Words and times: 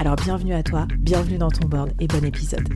Alors 0.00 0.16
bienvenue 0.16 0.54
à 0.54 0.62
toi, 0.62 0.86
bienvenue 0.98 1.36
dans 1.36 1.50
ton 1.50 1.68
board 1.68 1.92
et 2.00 2.06
bon 2.06 2.24
épisode. 2.24 2.66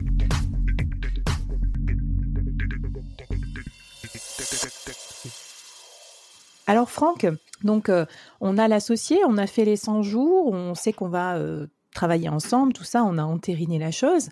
Alors 6.67 6.91
Franck, 6.91 7.25
donc 7.63 7.89
euh, 7.89 8.05
on 8.41 8.59
a 8.59 8.67
l'associé, 8.67 9.17
on 9.27 9.39
a 9.39 9.47
fait 9.47 9.65
les 9.65 9.75
100 9.75 10.03
jours, 10.03 10.53
on 10.53 10.75
sait 10.75 10.93
qu'on 10.93 11.09
va 11.09 11.37
euh, 11.37 11.65
travailler 11.95 12.29
ensemble, 12.29 12.73
tout 12.73 12.83
ça, 12.83 13.03
on 13.03 13.17
a 13.17 13.23
entériné 13.23 13.79
la 13.79 13.89
chose. 13.89 14.29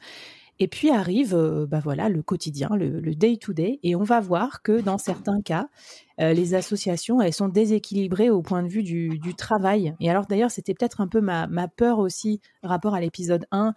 Et 0.60 0.68
puis 0.68 0.92
arrive, 0.92 1.34
euh, 1.36 1.66
bah 1.66 1.80
voilà, 1.84 2.10
le 2.10 2.22
quotidien, 2.22 2.70
le 2.76 3.16
day 3.16 3.38
to 3.38 3.54
day, 3.54 3.80
et 3.84 3.96
on 3.96 4.04
va 4.04 4.20
voir 4.20 4.62
que 4.62 4.82
dans 4.82 4.98
certains 4.98 5.42
cas, 5.42 5.68
euh, 6.22 6.34
les 6.34 6.54
associations, 6.54 7.22
elles 7.22 7.34
sont 7.34 7.48
déséquilibrées 7.48 8.30
au 8.30 8.42
point 8.42 8.62
de 8.62 8.68
vue 8.68 8.84
du, 8.84 9.20
travail. 9.36 9.96
Et 10.00 10.10
alors 10.10 10.26
d'ailleurs, 10.28 10.52
c'était 10.52 10.74
peut-être 10.74 11.02
un 11.02 11.08
peu 11.08 11.22
ma, 11.22 11.48
peur 11.68 12.00
aussi, 12.00 12.40
rapport 12.62 12.94
à 12.94 13.02
l'épisode 13.02 13.46
1. 13.52 13.74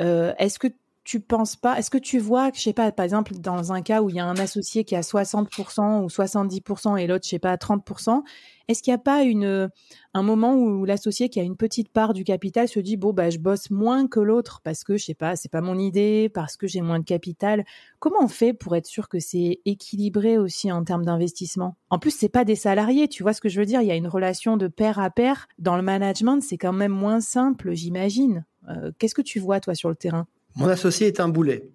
Euh, 0.00 0.32
est-ce 0.38 0.58
que 0.58 0.68
tu 1.04 1.20
penses 1.20 1.56
pas, 1.56 1.78
est-ce 1.78 1.90
que 1.90 1.98
tu 1.98 2.18
vois 2.18 2.50
je 2.54 2.60
sais 2.60 2.72
pas, 2.72 2.92
par 2.92 3.04
exemple, 3.04 3.34
dans 3.38 3.72
un 3.72 3.82
cas 3.82 4.02
où 4.02 4.10
il 4.10 4.16
y 4.16 4.20
a 4.20 4.26
un 4.26 4.36
associé 4.36 4.84
qui 4.84 4.94
a 4.94 5.00
60% 5.00 6.02
ou 6.02 6.08
70% 6.08 6.96
et 6.96 7.06
l'autre, 7.06 7.24
je 7.24 7.30
sais 7.30 7.38
pas, 7.38 7.56
30%, 7.56 8.22
est-ce 8.68 8.82
qu'il 8.82 8.92
n'y 8.92 8.96
a 8.96 8.98
pas 8.98 9.22
une, 9.22 9.70
un 10.14 10.22
moment 10.22 10.54
où 10.54 10.84
l'associé 10.84 11.28
qui 11.28 11.40
a 11.40 11.42
une 11.42 11.56
petite 11.56 11.88
part 11.88 12.12
du 12.12 12.22
capital 12.22 12.68
se 12.68 12.78
dit, 12.78 12.96
bon, 12.96 13.12
bah, 13.12 13.30
je 13.30 13.38
bosse 13.38 13.70
moins 13.70 14.06
que 14.06 14.20
l'autre 14.20 14.60
parce 14.62 14.84
que, 14.84 14.96
je 14.96 15.06
sais 15.06 15.14
pas, 15.14 15.36
c'est 15.36 15.50
pas 15.50 15.60
mon 15.60 15.78
idée, 15.78 16.30
parce 16.32 16.56
que 16.56 16.66
j'ai 16.66 16.80
moins 16.80 16.98
de 17.00 17.04
capital. 17.04 17.64
Comment 17.98 18.22
on 18.22 18.28
fait 18.28 18.52
pour 18.52 18.76
être 18.76 18.86
sûr 18.86 19.08
que 19.08 19.18
c'est 19.18 19.60
équilibré 19.64 20.38
aussi 20.38 20.70
en 20.70 20.84
termes 20.84 21.04
d'investissement? 21.04 21.76
En 21.88 21.98
plus, 21.98 22.12
c'est 22.12 22.28
pas 22.28 22.44
des 22.44 22.54
salariés, 22.54 23.08
tu 23.08 23.22
vois 23.22 23.32
ce 23.32 23.40
que 23.40 23.48
je 23.48 23.58
veux 23.58 23.66
dire? 23.66 23.80
Il 23.80 23.88
y 23.88 23.92
a 23.92 23.96
une 23.96 24.06
relation 24.06 24.56
de 24.56 24.68
pair 24.68 24.98
à 25.00 25.10
pair. 25.10 25.48
Dans 25.58 25.76
le 25.76 25.82
management, 25.82 26.40
c'est 26.40 26.58
quand 26.58 26.72
même 26.72 26.92
moins 26.92 27.20
simple, 27.20 27.72
j'imagine. 27.72 28.44
Euh, 28.68 28.92
qu'est-ce 28.98 29.14
que 29.14 29.22
tu 29.22 29.40
vois, 29.40 29.58
toi, 29.58 29.74
sur 29.74 29.88
le 29.88 29.96
terrain? 29.96 30.26
Mon 30.56 30.68
associé 30.68 31.06
est 31.06 31.20
un 31.20 31.28
boulet. 31.28 31.70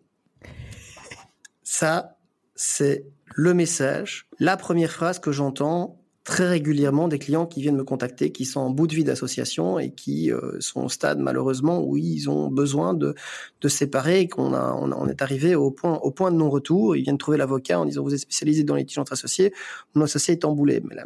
Ça, 1.64 2.18
c'est 2.56 3.06
le 3.34 3.54
message, 3.54 4.28
la 4.40 4.58
première 4.58 4.91
phrase 4.91 5.19
que 5.19 5.31
j'entends 5.31 6.02
très 6.24 6.47
régulièrement 6.47 7.08
des 7.08 7.19
clients 7.19 7.46
qui 7.46 7.62
viennent 7.62 7.75
me 7.75 7.84
contacter, 7.84 8.31
qui 8.31 8.46
sont 8.46 8.59
en 8.59 8.72
bout 8.72 8.88
de 8.88 8.96
vie 8.96 9.03
d'association 9.03 9.78
et 9.78 9.91
qui 9.91 10.31
euh, 10.31 10.59
sont 10.59 10.85
au 10.85 10.90
stade 10.90 11.19
malheureusement 11.19 11.84
où 11.84 11.97
ils 11.97 12.30
ont 12.30 12.50
besoin 12.50 12.96
de, 12.96 13.14
de 13.62 13.68
séparer 13.68 14.22
et 14.22 14.28
qu'on 14.28 14.53
a, 14.53 14.74
on, 14.74 15.08
est 15.08 15.22
arrivé 15.22 15.53
au 15.53 15.69
point, 15.69 16.00
au 16.00 16.09
point 16.09 16.31
de 16.31 16.38
non-retour. 16.38 16.96
Ils 16.96 17.03
viennent 17.03 17.19
trouver 17.19 17.38
l'avocat 17.38 17.80
en 17.80 17.85
disant 17.85 18.03
vous 18.03 18.14
êtes 18.14 18.22
spécialisé 18.22 18.64
dans 18.64 18.74
les 18.74 18.81
litiges 18.81 18.97
entre 18.97 19.14
associés, 19.14 19.53
mon 19.94 20.03
associé 20.03 20.34
est 20.34 20.46
en 20.46 20.52
boulet. 20.53 20.81
Mais 20.84 20.96
la, 20.96 21.03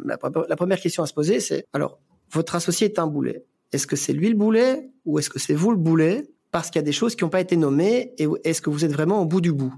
la 0.48 0.56
première 0.56 0.80
question 0.80 1.02
à 1.02 1.06
se 1.06 1.12
poser, 1.12 1.38
c'est 1.40 1.66
alors 1.74 1.98
votre 2.30 2.54
associé 2.54 2.86
est 2.86 2.98
un 2.98 3.06
boulet. 3.06 3.44
Est-ce 3.72 3.86
que 3.86 3.96
c'est 3.96 4.14
lui 4.14 4.30
le 4.30 4.36
boulet 4.36 4.90
ou 5.04 5.18
est-ce 5.18 5.28
que 5.28 5.38
c'est 5.38 5.54
vous 5.54 5.70
le 5.70 5.76
boulet? 5.76 6.30
Parce 6.50 6.70
qu'il 6.70 6.80
y 6.80 6.84
a 6.84 6.86
des 6.86 6.92
choses 6.92 7.14
qui 7.14 7.24
n'ont 7.24 7.30
pas 7.30 7.40
été 7.40 7.56
nommées 7.56 8.12
et 8.18 8.26
est-ce 8.44 8.60
que 8.60 8.70
vous 8.70 8.84
êtes 8.84 8.92
vraiment 8.92 9.20
au 9.22 9.26
bout 9.26 9.40
du 9.40 9.52
bout? 9.52 9.74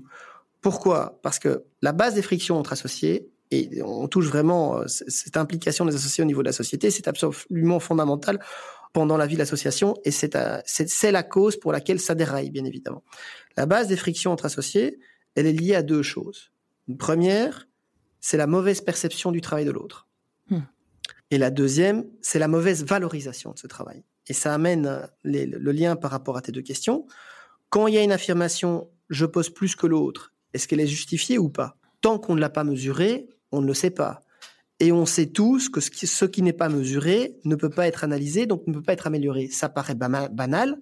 Pourquoi? 0.61 1.19
Parce 1.23 1.39
que 1.39 1.65
la 1.83 1.93
base 1.93 2.15
des 2.15 2.23
frictions 2.23 2.59
entre 2.59 2.73
associés, 2.73 3.29
et 3.51 3.83
on 3.83 4.09
touche 4.09 4.27
vraiment 4.27 4.79
euh, 4.79 4.85
cette 4.87 5.37
implication 5.37 5.85
des 5.85 5.95
associés 5.95 6.23
au 6.23 6.27
niveau 6.27 6.43
de 6.43 6.49
la 6.49 6.53
société, 6.53 6.91
c'est 6.91 7.09
absolument 7.09 7.81
fondamental 7.81 8.41
pendant 8.93 9.17
la 9.17 9.27
vie 9.27 9.35
de 9.35 9.41
l'association 9.41 9.95
et 10.05 10.11
euh, 10.35 10.61
c'est 10.65 11.13
la 11.13 11.23
cause 11.23 11.57
pour 11.57 11.73
laquelle 11.73 12.01
ça 12.01 12.15
déraille, 12.15 12.51
bien 12.51 12.65
évidemment. 12.65 13.03
La 13.57 13.67
base 13.67 13.89
des 13.89 13.97
frictions 13.97 14.33
entre 14.33 14.47
associés, 14.47 14.99
elle 15.35 15.47
est 15.47 15.53
liée 15.53 15.75
à 15.75 15.83
deux 15.83 16.03
choses. 16.03 16.53
Une 16.89 16.97
première, 16.97 17.69
c'est 18.21 18.37
la 18.37 18.47
mauvaise 18.47 18.81
perception 18.81 19.33
du 19.33 19.41
travail 19.41 19.65
de 19.65 19.71
l'autre. 19.71 20.09
Et 21.33 21.39
la 21.39 21.51
deuxième, 21.51 22.05
c'est 22.21 22.39
la 22.39 22.47
mauvaise 22.47 22.85
valorisation 22.85 23.53
de 23.53 23.59
ce 23.59 23.67
travail 23.67 24.05
et 24.29 24.35
ça 24.35 24.55
amène 24.55 24.87
euh, 24.87 25.07
le 25.25 25.73
lien 25.73 25.97
par 25.97 26.11
rapport 26.11 26.37
à 26.37 26.43
tes 26.43 26.53
deux 26.53 26.63
questions. 26.63 27.07
Quand 27.71 27.87
il 27.87 27.95
y 27.95 27.99
a 27.99 28.03
une 28.03 28.13
affirmation 28.13 28.89
je 29.09 29.27
pose 29.27 29.51
plus 29.51 29.75
que 29.75 29.87
l'autre, 29.87 30.33
est-ce 30.55 30.69
qu'elle 30.69 30.81
est 30.81 30.87
justifiée 30.87 31.39
ou 31.39 31.49
pas? 31.51 31.77
Tant 32.01 32.19
qu'on 32.19 32.35
ne 32.35 32.41
l'a 32.41 32.49
pas 32.49 32.65
mesurée, 32.65 33.29
on 33.51 33.61
ne 33.61 33.67
le 33.67 33.75
sait 33.75 33.91
pas. 33.91 34.23
Et 34.79 34.93
on 34.93 35.07
sait 35.07 35.27
tous 35.27 35.69
que 35.69 35.81
ce 35.81 35.91
qui, 35.91 36.07
ce 36.07 36.25
qui 36.25 36.43
n'est 36.43 36.53
pas 36.53 36.69
mesuré 36.69 37.37
ne 37.45 37.55
peut 37.55 37.71
pas 37.71 37.87
être 37.87 38.05
analysé, 38.05 38.47
donc 38.47 38.67
ne 38.67 38.73
peut 38.75 38.83
pas 38.83 38.95
être 38.95 39.07
amélioré. 39.07 39.49
Ça 39.49 39.69
paraît 39.69 39.95
banal, 39.95 40.81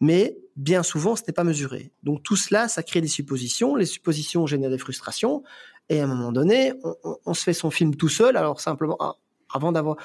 mais 0.00 0.38
bien 0.56 0.82
souvent, 0.82 1.16
ce 1.16 1.22
n'est 1.26 1.34
pas 1.34 1.44
mesuré. 1.44 1.92
Donc 2.02 2.22
tout 2.22 2.36
cela, 2.36 2.68
ça 2.68 2.82
crée 2.82 3.00
des 3.00 3.08
suppositions. 3.08 3.76
Les 3.76 3.86
suppositions 3.86 4.46
génèrent 4.46 4.70
des 4.70 4.78
frustrations. 4.78 5.42
Et 5.88 6.00
à 6.00 6.04
un 6.04 6.06
moment 6.06 6.32
donné, 6.32 6.72
on, 6.82 7.16
on 7.24 7.34
se 7.34 7.42
fait 7.42 7.52
son 7.52 7.70
film 7.70 7.94
tout 7.94 8.08
seul. 8.08 8.36
Alors 8.36 8.60
simplement, 8.60 8.96
ah, 9.00 9.16
avant 9.56 9.72
d'avoir, 9.72 9.96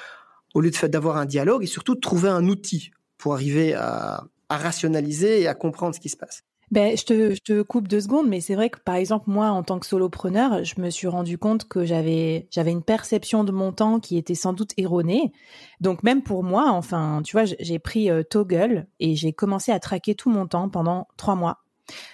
au 0.54 0.60
lieu 0.60 0.70
d'avoir 0.88 1.16
un 1.16 1.26
dialogue 1.26 1.62
et 1.62 1.66
surtout 1.66 1.94
de 1.94 2.00
trouver 2.00 2.28
un 2.28 2.48
outil 2.48 2.90
pour 3.18 3.34
arriver 3.34 3.74
à, 3.74 4.24
rationaliser 4.50 5.40
et 5.40 5.48
à 5.48 5.54
comprendre 5.54 5.94
ce 5.94 6.00
qui 6.00 6.10
se 6.10 6.16
passe. 6.16 6.42
Ben, 6.70 6.94
je 6.96 7.04
te, 7.04 7.34
je 7.34 7.40
te 7.40 7.62
coupe 7.62 7.88
deux 7.88 8.02
secondes, 8.02 8.28
mais 8.28 8.42
c'est 8.42 8.54
vrai 8.54 8.68
que 8.68 8.78
par 8.78 8.96
exemple 8.96 9.30
moi, 9.30 9.48
en 9.48 9.62
tant 9.62 9.78
que 9.78 9.86
solopreneur, 9.86 10.64
je 10.64 10.78
me 10.80 10.90
suis 10.90 11.06
rendu 11.06 11.38
compte 11.38 11.68
que 11.68 11.84
j'avais 11.86 12.48
j'avais 12.50 12.70
une 12.70 12.82
perception 12.82 13.44
de 13.44 13.52
mon 13.52 13.72
temps 13.72 13.98
qui 14.00 14.18
était 14.18 14.34
sans 14.34 14.52
doute 14.52 14.72
erronée. 14.76 15.32
Donc 15.80 16.02
même 16.02 16.22
pour 16.22 16.44
moi, 16.44 16.70
enfin, 16.70 17.20
tu 17.24 17.32
vois, 17.32 17.44
j'ai 17.44 17.78
pris 17.78 18.10
euh, 18.10 18.22
Toggle 18.22 18.86
et 19.00 19.16
j'ai 19.16 19.32
commencé 19.32 19.72
à 19.72 19.80
traquer 19.80 20.14
tout 20.14 20.30
mon 20.30 20.46
temps 20.46 20.68
pendant 20.68 21.08
trois 21.16 21.34
mois. 21.34 21.62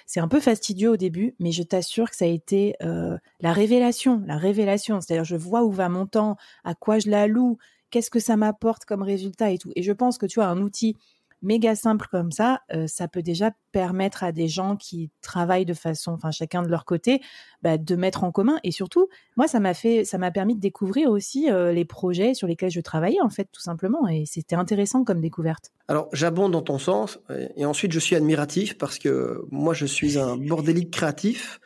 C'est 0.05 0.19
un 0.19 0.27
peu 0.27 0.39
fastidieux 0.39 0.89
au 0.89 0.97
début, 0.97 1.35
mais 1.39 1.51
je 1.51 1.63
t'assure 1.63 2.09
que 2.09 2.15
ça 2.15 2.25
a 2.25 2.27
été 2.27 2.75
euh, 2.83 3.17
la 3.41 3.53
révélation, 3.53 4.21
la 4.25 4.37
révélation. 4.37 5.01
C'est-à-dire, 5.01 5.23
je 5.23 5.35
vois 5.35 5.63
où 5.63 5.71
va 5.71 5.89
mon 5.89 6.05
temps, 6.05 6.37
à 6.63 6.75
quoi 6.75 6.99
je 6.99 7.09
l'alloue, 7.09 7.57
qu'est-ce 7.89 8.09
que 8.09 8.19
ça 8.19 8.37
m'apporte 8.37 8.85
comme 8.85 9.01
résultat 9.01 9.51
et 9.51 9.57
tout. 9.57 9.71
Et 9.75 9.83
je 9.83 9.91
pense 9.91 10.17
que 10.17 10.25
tu 10.25 10.41
as 10.41 10.47
un 10.47 10.61
outil 10.61 10.97
méga 11.41 11.75
simple 11.75 12.07
comme 12.11 12.31
ça, 12.31 12.61
euh, 12.73 12.87
ça 12.87 13.07
peut 13.07 13.21
déjà 13.21 13.51
permettre 13.71 14.23
à 14.23 14.31
des 14.31 14.47
gens 14.47 14.75
qui 14.75 15.11
travaillent 15.21 15.65
de 15.65 15.73
façon, 15.73 16.11
enfin 16.11 16.31
chacun 16.31 16.61
de 16.61 16.67
leur 16.67 16.85
côté, 16.85 17.21
bah, 17.61 17.77
de 17.77 17.95
mettre 17.95 18.23
en 18.23 18.31
commun. 18.31 18.59
Et 18.63 18.71
surtout, 18.71 19.07
moi, 19.37 19.47
ça 19.47 19.59
m'a 19.59 19.73
fait, 19.73 20.05
ça 20.05 20.17
m'a 20.17 20.31
permis 20.31 20.55
de 20.55 20.59
découvrir 20.59 21.09
aussi 21.09 21.49
euh, 21.49 21.71
les 21.71 21.85
projets 21.85 22.33
sur 22.33 22.47
lesquels 22.47 22.71
je 22.71 22.81
travaillais 22.81 23.21
en 23.21 23.29
fait, 23.29 23.47
tout 23.51 23.61
simplement. 23.61 24.07
Et 24.07 24.25
c'était 24.25 24.55
intéressant 24.55 25.03
comme 25.03 25.21
découverte. 25.21 25.71
Alors, 25.87 26.09
j'abonde 26.13 26.51
dans 26.51 26.61
ton 26.61 26.77
sens, 26.77 27.19
et 27.55 27.65
ensuite 27.65 27.91
je 27.91 27.99
suis 27.99 28.15
admiratif 28.15 28.77
parce 28.77 28.99
que 28.99 29.43
moi, 29.49 29.73
je 29.73 29.85
suis 29.85 30.19
un 30.19 30.37
bordélique 30.37 30.91
créatif. 30.91 31.59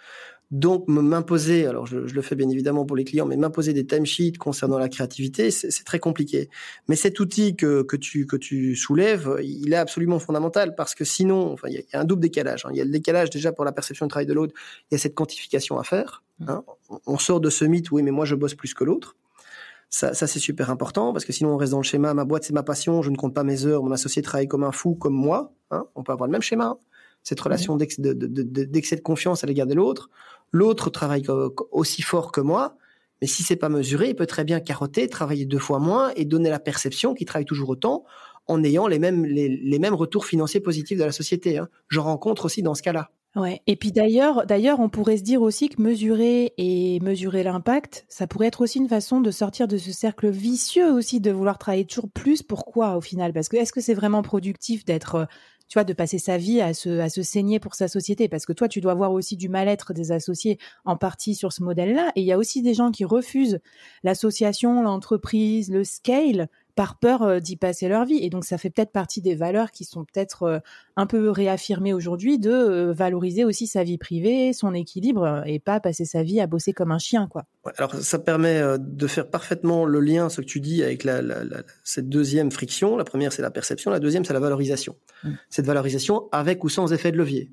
Donc, 0.53 0.87
m'imposer, 0.87 1.65
alors 1.65 1.87
je, 1.87 1.97
le 1.97 2.21
fais 2.21 2.35
bien 2.35 2.47
évidemment 2.47 2.85
pour 2.85 2.95
les 2.95 3.05
clients, 3.05 3.25
mais 3.25 3.37
m'imposer 3.37 3.73
des 3.73 3.87
timesheets 3.87 4.37
concernant 4.37 4.77
la 4.77 4.87
créativité, 4.87 5.49
c'est 5.49 5.83
très 5.83 5.97
compliqué. 5.97 6.47
Mais 6.87 6.95
cet 6.95 7.19
outil 7.19 7.55
que, 7.55 7.81
que, 7.81 7.95
tu, 7.95 8.27
que 8.27 8.35
tu 8.35 8.75
soulèves, 8.75 9.39
il 9.41 9.73
est 9.73 9.77
absolument 9.77 10.19
fondamental 10.19 10.75
parce 10.75 10.93
que 10.93 11.05
sinon, 11.05 11.53
enfin, 11.53 11.69
il 11.69 11.83
y, 11.91 11.95
a 11.95 11.99
un 11.99 12.05
double 12.05 12.21
décalage. 12.21 12.67
Hein. 12.67 12.69
Il 12.71 12.77
y 12.77 12.81
a 12.81 12.85
le 12.85 12.91
décalage 12.91 13.31
déjà 13.31 13.51
pour 13.51 13.65
la 13.65 13.71
perception 13.71 14.05
du 14.05 14.11
travail 14.11 14.27
de 14.27 14.33
l'autre, 14.33 14.53
il 14.91 14.93
y 14.93 14.95
a 14.95 14.99
cette 14.99 15.15
quantification 15.15 15.79
à 15.79 15.83
faire. 15.83 16.21
Mmh. 16.37 16.49
Hein. 16.49 16.63
On 17.07 17.17
sort 17.17 17.41
de 17.41 17.49
ce 17.49 17.65
mythe, 17.65 17.89
oui, 17.89 18.03
mais 18.03 18.11
moi 18.11 18.25
je 18.25 18.35
bosse 18.35 18.53
plus 18.53 18.75
que 18.75 18.83
l'autre. 18.83 19.15
Ça, 19.89 20.13
ça 20.13 20.27
c'est 20.27 20.37
super 20.37 20.69
important 20.69 21.13
parce 21.13 21.25
que 21.25 21.33
sinon 21.33 21.55
on 21.55 21.57
reste 21.57 21.71
dans 21.71 21.79
le 21.79 21.83
schéma, 21.83 22.13
ma 22.13 22.25
boîte 22.25 22.43
c'est 22.43 22.53
ma 22.53 22.61
passion, 22.61 23.01
je 23.01 23.09
ne 23.09 23.15
compte 23.15 23.33
pas 23.33 23.43
mes 23.43 23.65
heures, 23.65 23.81
mon 23.81 23.91
associé 23.91 24.21
travaille 24.21 24.47
comme 24.47 24.63
un 24.63 24.71
fou, 24.71 24.93
comme 24.93 25.15
moi. 25.15 25.51
Hein. 25.71 25.85
On 25.95 26.03
peut 26.03 26.11
avoir 26.11 26.27
le 26.27 26.31
même 26.31 26.43
schéma. 26.43 26.77
Cette 27.23 27.39
mmh. 27.39 27.43
relation 27.43 27.75
d'excès 27.75 28.01
de, 28.03 28.13
de, 28.13 28.27
de, 28.27 28.65
de, 28.65 29.01
confiance 29.01 29.43
à 29.43 29.47
l'égard 29.47 29.65
de 29.65 29.73
l'autre 29.73 30.11
L'autre 30.53 30.89
travaille 30.89 31.25
aussi 31.71 32.01
fort 32.03 32.31
que 32.31 32.39
moi, 32.39 32.77
mais 33.21 33.27
si 33.27 33.43
c'est 33.43 33.55
pas 33.55 33.69
mesuré, 33.69 34.09
il 34.09 34.15
peut 34.15 34.27
très 34.27 34.43
bien 34.43 34.59
carotter, 34.59 35.07
travailler 35.07 35.45
deux 35.45 35.59
fois 35.59 35.79
moins 35.79 36.11
et 36.15 36.25
donner 36.25 36.49
la 36.49 36.59
perception 36.59 37.13
qu'il 37.13 37.25
travaille 37.25 37.45
toujours 37.45 37.69
autant, 37.69 38.05
en 38.47 38.63
ayant 38.63 38.87
les 38.87 38.99
mêmes, 38.99 39.25
les, 39.25 39.79
mêmes 39.79 39.93
retours 39.93 40.25
financiers 40.25 40.59
positifs 40.59 40.97
de 40.97 41.03
la 41.03 41.11
société. 41.11 41.57
Hein. 41.57 41.69
Je 41.87 41.99
rencontre 41.99 42.45
aussi 42.45 42.61
dans 42.61 42.75
ce 42.75 42.83
cas-là. 42.83 43.09
Ouais. 43.35 43.61
Et 43.65 43.75
puis 43.75 43.91
d'ailleurs, 43.91 44.45
d'ailleurs, 44.45 44.79
on 44.79 44.89
pourrait 44.89 45.17
se 45.17 45.23
dire 45.23 45.41
aussi 45.41 45.69
que 45.69 45.81
mesurer 45.81 46.53
et 46.57 46.99
mesurer 46.99 47.41
l'impact, 47.41 48.05
ça 48.07 48.27
pourrait 48.27 48.47
être 48.47 48.61
aussi 48.61 48.77
une 48.77 48.87
façon 48.89 49.21
de 49.21 49.31
sortir 49.31 49.67
de 49.67 49.77
ce 49.77 49.91
cercle 49.91 50.29
vicieux 50.29 50.93
aussi 50.93 51.19
de 51.19 51.31
vouloir 51.31 51.57
travailler 51.57 51.85
toujours 51.85 52.11
plus. 52.11 52.43
Pourquoi 52.43 52.95
au 52.95 53.01
final? 53.01 53.33
Parce 53.33 53.49
que 53.49 53.57
est-ce 53.57 53.73
que 53.73 53.81
c'est 53.81 53.95
vraiment 53.95 54.21
productif 54.21 54.85
d'être 54.85 55.27
tu 55.67 55.79
vois, 55.79 55.83
de 55.83 55.93
passer 55.93 56.19
sa 56.19 56.37
vie 56.37 56.61
à 56.61 56.73
se, 56.73 56.99
à 56.99 57.09
se 57.09 57.23
saigner 57.23 57.59
pour 57.59 57.75
sa 57.75 57.87
société. 57.87 58.27
Parce 58.27 58.45
que 58.45 58.53
toi, 58.53 58.67
tu 58.67 58.81
dois 58.81 58.93
voir 58.93 59.11
aussi 59.11 59.37
du 59.37 59.49
mal-être 59.49 59.93
des 59.93 60.11
associés 60.11 60.59
en 60.85 60.97
partie 60.97 61.35
sur 61.35 61.51
ce 61.51 61.63
modèle-là. 61.63 62.11
Et 62.15 62.21
il 62.21 62.25
y 62.25 62.31
a 62.31 62.37
aussi 62.37 62.61
des 62.61 62.73
gens 62.73 62.91
qui 62.91 63.05
refusent 63.05 63.59
l'association, 64.03 64.81
l'entreprise, 64.81 65.71
le 65.71 65.83
scale 65.83 66.49
par 66.75 66.97
peur 66.97 67.21
euh, 67.21 67.39
d'y 67.39 67.55
passer 67.55 67.87
leur 67.87 68.05
vie. 68.05 68.19
Et 68.21 68.29
donc, 68.29 68.45
ça 68.45 68.57
fait 68.57 68.69
peut-être 68.69 68.91
partie 68.91 69.21
des 69.21 69.35
valeurs 69.35 69.71
qui 69.71 69.85
sont 69.85 70.05
peut-être 70.05 70.43
euh, 70.43 70.59
un 70.95 71.05
peu 71.05 71.29
réaffirmées 71.29 71.93
aujourd'hui 71.93 72.39
de 72.39 72.51
euh, 72.51 72.93
valoriser 72.93 73.45
aussi 73.45 73.67
sa 73.67 73.83
vie 73.83 73.97
privée, 73.97 74.53
son 74.53 74.73
équilibre 74.73 75.43
et 75.45 75.59
pas 75.59 75.79
passer 75.79 76.05
sa 76.05 76.23
vie 76.23 76.39
à 76.39 76.47
bosser 76.47 76.73
comme 76.73 76.91
un 76.91 76.99
chien, 76.99 77.27
quoi. 77.27 77.45
alors, 77.77 77.95
ça 77.95 78.19
permet 78.19 78.61
de 78.79 79.07
faire 79.07 79.29
parfaitement 79.29 79.85
le 79.85 79.99
lien, 79.99 80.29
ce 80.29 80.41
que 80.41 80.45
tu 80.45 80.59
dis, 80.59 80.83
avec 80.83 81.03
la, 81.03 81.21
cette 81.83 82.09
deuxième 82.09 82.51
friction. 82.51 82.97
La 82.97 83.03
première, 83.03 83.31
c'est 83.31 83.41
la 83.41 83.51
perception. 83.51 83.91
La 83.91 83.99
deuxième, 83.99 84.25
c'est 84.25 84.33
la 84.33 84.39
valorisation. 84.39 84.95
Mmh. 85.23 85.29
Cette 85.49 85.65
valorisation 85.65 86.27
avec 86.31 86.63
ou 86.63 86.69
sans 86.69 86.91
effet 86.93 87.11
de 87.11 87.17
levier. 87.17 87.51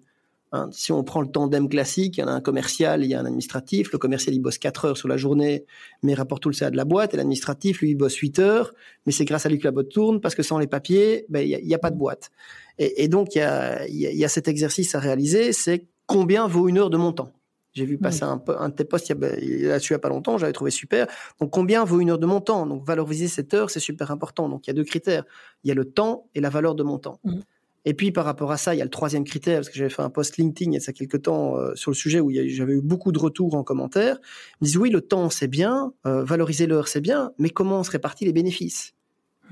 Hein, 0.53 0.69
si 0.73 0.91
on 0.91 1.05
prend 1.05 1.21
le 1.21 1.29
tandem 1.29 1.69
classique, 1.69 2.17
il 2.17 2.21
y 2.21 2.25
en 2.25 2.27
a 2.27 2.33
un 2.33 2.41
commercial, 2.41 3.05
il 3.05 3.11
y 3.11 3.15
a 3.15 3.21
un 3.21 3.25
administratif. 3.25 3.93
Le 3.93 3.99
commercial, 3.99 4.35
il 4.35 4.41
bosse 4.41 4.59
4 4.59 4.85
heures 4.85 4.97
sur 4.97 5.07
la 5.07 5.17
journée, 5.17 5.65
mais 6.03 6.13
il 6.13 6.15
rapporte 6.17 6.43
tout 6.43 6.49
le 6.49 6.55
CA 6.55 6.71
de 6.71 6.77
la 6.77 6.85
boîte. 6.85 7.15
Et 7.15 7.17
l'administratif, 7.17 7.81
lui, 7.81 7.91
il 7.91 7.95
bosse 7.95 8.17
8 8.17 8.39
heures, 8.41 8.75
mais 9.07 9.13
c'est 9.13 9.25
grâce 9.25 9.47
à 9.47 9.49
lui 9.49 9.59
que 9.59 9.65
la 9.65 9.71
boîte 9.71 9.91
tourne, 9.91 10.21
parce 10.21 10.35
que 10.35 10.43
sans 10.43 10.59
les 10.59 10.67
papiers, 10.67 11.25
ben, 11.29 11.41
il 11.41 11.65
n'y 11.65 11.75
a, 11.75 11.79
pas 11.79 11.91
de 11.91 11.97
boîte. 11.97 12.31
Et, 12.79 13.09
donc, 13.09 13.35
il 13.35 13.39
y 13.39 13.43
a, 13.43 13.87
y 13.89 14.25
a, 14.25 14.29
cet 14.29 14.49
exercice 14.49 14.95
à 14.95 14.99
réaliser, 14.99 15.53
c'est 15.53 15.87
combien 16.07 16.49
vaut 16.49 16.69
une 16.69 16.79
heure 16.79 16.91
de 16.91 16.97
mon 16.97 17.13
temps 17.13 17.33
j'ai 17.73 17.85
vu 17.85 17.99
passer 17.99 18.25
un, 18.25 18.43
un 18.59 18.69
de 18.69 18.75
tes 18.75 18.85
posts 18.85 19.11
là-dessus 19.11 19.93
il 19.93 19.95
n'y 19.95 19.97
a 19.97 19.99
pas 20.01 20.09
longtemps, 20.09 20.39
j'avais 20.39 20.53
trouvé 20.53 20.73
super. 20.73 21.07
Donc, 21.41 21.51
combien 21.51 21.85
vaut 21.85 22.01
une 22.01 22.11
heure 22.11 22.19
de 22.19 22.27
mon 22.27 22.41
temps 22.41 22.67
Donc, 22.67 22.85
valoriser 22.85 23.29
cette 23.29 23.55
heure, 23.55 23.71
c'est 23.71 23.79
super 23.79 24.11
important. 24.11 24.49
Donc, 24.49 24.67
il 24.67 24.71
y 24.71 24.73
a 24.73 24.75
deux 24.75 24.85
critères. 24.85 25.25
Il 25.63 25.69
y 25.69 25.71
a 25.71 25.75
le 25.75 25.85
temps 25.85 26.27
et 26.35 26.41
la 26.41 26.51
valeur 26.51 26.75
de 26.75 26.83
mon 26.83 26.99
temps. 26.99 27.21
Mmh. 27.23 27.39
Et 27.85 27.95
puis 27.95 28.13
par 28.13 28.25
rapport 28.25 28.53
à 28.53 28.57
ça, 28.57 28.75
il 28.75 28.79
y 28.79 28.81
a 28.81 28.85
le 28.85 28.91
troisième 28.91 29.25
critère, 29.25 29.59
parce 29.59 29.71
que 29.71 29.77
j'avais 29.77 29.91
fait 29.91 30.03
un 30.03 30.11
post 30.11 30.37
LinkedIn 30.37 30.73
il 30.73 30.81
y 30.81 30.89
a 30.89 30.93
quelques 30.93 31.23
temps 31.23 31.57
euh, 31.57 31.75
sur 31.75 31.91
le 31.91 31.97
sujet 31.97 32.21
où 32.21 32.31
j'avais 32.31 32.75
eu 32.75 32.83
beaucoup 32.83 33.13
de 33.13 33.19
retours 33.19 33.55
en 33.55 33.63
commentaire. 33.63 34.19
Ils 34.61 34.67
disent 34.67 34.77
oui, 34.77 34.91
le 34.91 35.01
temps 35.01 35.31
c'est 35.31 35.49
bien, 35.49 35.93
euh, 36.07 36.23
valoriser 36.25 36.67
l'heure 36.67 36.89
c'est 36.89 37.01
bien, 37.01 37.33
mais 37.39 37.51
comment 37.51 37.81
on 37.81 37.85
se 37.85 37.91
répartit 37.91 38.25
les 38.25 38.33
bénéfices? 38.33 38.95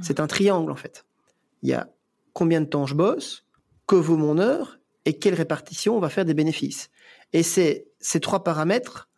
C'est 0.02 0.20
un 0.20 0.26
triangle 0.26 0.70
en 0.70 0.76
fait. 0.76 1.04
Il 1.62 1.70
y 1.70 1.72
a 1.72 1.88
combien 2.32 2.60
de 2.60 2.66
temps 2.66 2.86
je 2.86 2.94
bosse, 2.94 3.44
que 3.86 3.96
vaut 3.96 4.16
mon 4.16 4.38
heure 4.38 4.78
et 5.06 5.14
quelle 5.14 5.34
répartition 5.34 5.96
on 5.96 6.00
va 6.00 6.10
faire 6.10 6.24
des 6.24 6.34
bénéfices. 6.34 6.90
Et 7.32 7.42
c'est 7.42 7.86
ces 7.98 8.20
trois 8.20 8.44
paramètres 8.44 9.08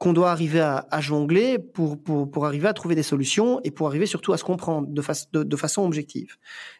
qu'on 0.00 0.14
doit 0.14 0.30
arriver 0.30 0.60
à, 0.60 1.00
jongler 1.00 1.58
pour, 1.58 2.02
pour, 2.02 2.30
pour, 2.30 2.46
arriver 2.46 2.66
à 2.66 2.72
trouver 2.72 2.94
des 2.94 3.02
solutions 3.02 3.60
et 3.64 3.70
pour 3.70 3.86
arriver 3.86 4.06
surtout 4.06 4.32
à 4.32 4.38
se 4.38 4.44
comprendre 4.44 4.88
de, 4.88 5.02
de, 5.32 5.42
de 5.42 5.56
façon 5.56 5.84
objective. 5.84 6.36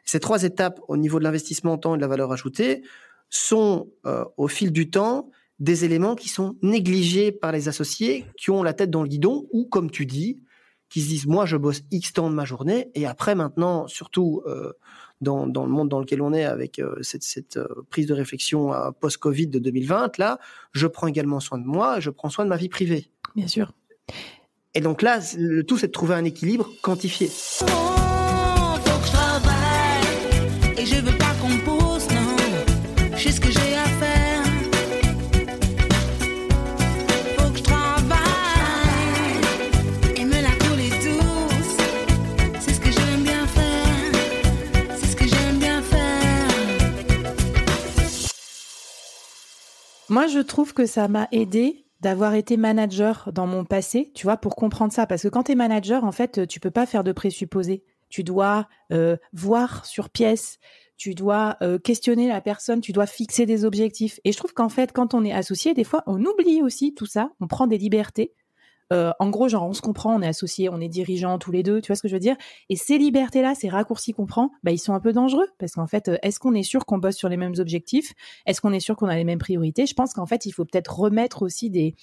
Ces 0.07 0.21
trois 0.21 0.43
étapes 0.43 0.81
au 0.89 0.97
niveau 0.97 1.19
de 1.19 1.25
l'investissement 1.25 1.75
en 1.75 1.79
temps 1.79 1.95
et 1.95 1.99
de 1.99 2.01
la 2.01 2.09
valeur 2.09 2.33
ajoutée 2.33 2.81
sont 3.29 3.91
euh, 4.07 4.25
au 4.39 4.49
fil 4.49 4.73
du 4.73 4.89
temps 4.89 5.31
des 5.59 5.85
éléments 5.85 6.15
qui 6.15 6.31
sont 6.31 6.57
négligés 6.63 7.31
par 7.31 7.53
les 7.53 7.69
associés 7.69 8.25
qui 8.39 8.51
ont 8.51 8.63
la 8.63 8.73
tête 8.73 8.91
dans 8.91 9.03
le 9.03 9.09
guidon 9.09 9.47
ou 9.53 9.67
comme 9.67 9.91
tu 9.91 10.07
dis 10.07 10.41
qui 10.91 11.01
se 11.01 11.09
disent 11.09 11.27
moi 11.27 11.47
je 11.47 11.57
bosse 11.57 11.83
X 11.91 12.13
temps 12.13 12.29
de 12.29 12.35
ma 12.35 12.45
journée 12.45 12.91
et 12.95 13.07
après 13.07 13.35
maintenant 13.35 13.87
surtout 13.87 14.43
euh, 14.47 14.73
dans, 15.23 15.47
dans, 15.47 15.65
le 15.65 15.71
monde 15.71 15.89
dans 15.89 16.01
lequel 16.01 16.21
on 16.21 16.33
est 16.33 16.45
avec 16.45 16.79
euh, 16.79 16.97
cette, 17.03 17.23
cette 17.23 17.57
euh, 17.57 17.67
prise 17.89 18.07
de 18.07 18.15
réflexion 18.15 18.73
post-Covid 19.01 19.49
de 19.49 19.59
2020, 19.59 20.19
là, 20.19 20.39
je 20.73 20.87
prends 20.87 21.07
également 21.07 21.41
soin 21.41 21.59
de 21.59 21.67
moi, 21.67 22.01
je 22.01 22.11
prends 22.11 22.31
soin 22.31 22.45
de 22.45 22.51
ma 22.51 22.57
vie 22.57 22.71
privée. 22.71 23.11
Bien 23.37 23.47
sûr. 23.47 23.73
Et 24.75 24.81
donc 24.81 25.03
là, 25.03 25.21
le 25.37 25.63
tout, 25.63 25.77
c'est 25.77 25.89
de 25.89 25.93
trouver 25.93 26.15
un 26.15 26.25
équilibre 26.25 26.69
quantifié. 26.83 27.29
Moi, 50.11 50.27
je 50.27 50.41
trouve 50.41 50.75
que 50.75 50.87
ça 50.87 51.07
m'a 51.07 51.29
aidé 51.31 51.87
d'avoir 52.01 52.35
été 52.35 52.57
manager 52.57 53.31
dans 53.33 53.47
mon 53.47 53.65
passé, 53.65 54.11
tu 54.13 54.27
vois, 54.27 54.37
pour 54.37 54.57
comprendre 54.57 54.93
ça. 54.93 55.07
Parce 55.07 55.23
que 55.23 55.29
quand 55.29 55.45
tu 55.45 55.53
es 55.53 55.55
manager, 55.55 56.03
en 56.03 56.11
fait, 56.11 56.49
tu 56.49 56.59
peux 56.59 56.73
pas 56.73 56.85
faire 56.85 57.05
de 57.05 57.13
présupposés. 57.13 57.85
Tu 58.09 58.25
dois 58.25 58.69
euh, 58.93 59.17
voir 59.33 59.87
sur 59.87 60.11
pièce, 60.11 60.59
tu 60.97 61.15
dois 61.15 61.57
euh, 61.63 61.79
questionner 61.79 62.27
la 62.27 62.41
personne, 62.41 62.81
tu 62.81 62.91
dois 62.91 63.07
fixer 63.07 63.47
des 63.47 63.65
objectifs. 63.65 64.19
Et 64.25 64.33
je 64.33 64.37
trouve 64.37 64.53
qu'en 64.53 64.69
fait, 64.69 64.91
quand 64.93 65.15
on 65.15 65.25
est 65.25 65.33
associé, 65.33 65.75
des 65.75 65.85
fois, 65.85 66.03
on 66.09 66.25
oublie 66.25 66.61
aussi 66.61 66.93
tout 66.93 67.07
ça, 67.07 67.31
on 67.39 67.47
prend 67.47 67.69
des 67.69 67.79
libertés 67.79 68.35
euh, 68.93 69.13
en 69.19 69.31
gros, 69.31 69.49
genre, 69.49 69.67
on 69.67 69.73
se 69.73 69.83
comprend, 69.83 70.15
on 70.15 70.23
est 70.23 70.27
associés, 70.27 70.69
on 70.69 70.81
est 70.81 70.89
dirigeants 70.89 71.39
tous 71.39 71.53
les 71.53 71.63
deux, 71.63 71.81
tu 71.81 71.89
vois 71.89 71.97
ce 71.97 72.03
que 72.03 72.09
je 72.09 72.15
veux 72.15 72.21
dire? 72.21 72.37
Et 72.69 72.77
ces 72.77 72.99
libertés-là, 72.99 73.55
ces 73.55 73.69
raccourcis 73.69 74.13
qu'on 74.13 74.27
prend, 74.27 74.51
bah, 74.63 74.73
ils 74.73 74.79
sont 74.79 74.95
un 74.95 75.01
peu 75.01 75.13
dangereux 75.13 75.47
parce 75.59 75.73
qu'en 75.73 75.87
fait, 75.87 76.09
euh, 76.09 76.17
est-ce 76.23 76.41
qu'on 76.41 76.55
est 76.55 76.63
sûr 76.63 76.85
qu'on 76.87 76.99
bosse 76.99 77.17
sur 77.17 77.29
les 77.29 77.37
mêmes 77.37 77.55
objectifs? 77.59 78.13
Est-ce 78.47 78.61
qu'on 78.61 78.73
est 78.73 78.81
sûr 78.81 78.97
qu'on 78.97 79.09
a 79.09 79.17
les 79.17 79.25
mêmes 79.25 79.39
priorités? 79.39 79.87
Je 79.87 79.95
pense 79.95 80.13
qu'en 80.13 80.27
fait, 80.27 80.47
il 80.47 80.53
faut 80.53 80.65
peut-être 80.65 80.99
remettre 80.99 81.43
aussi 81.43 81.71
des, 81.71 81.95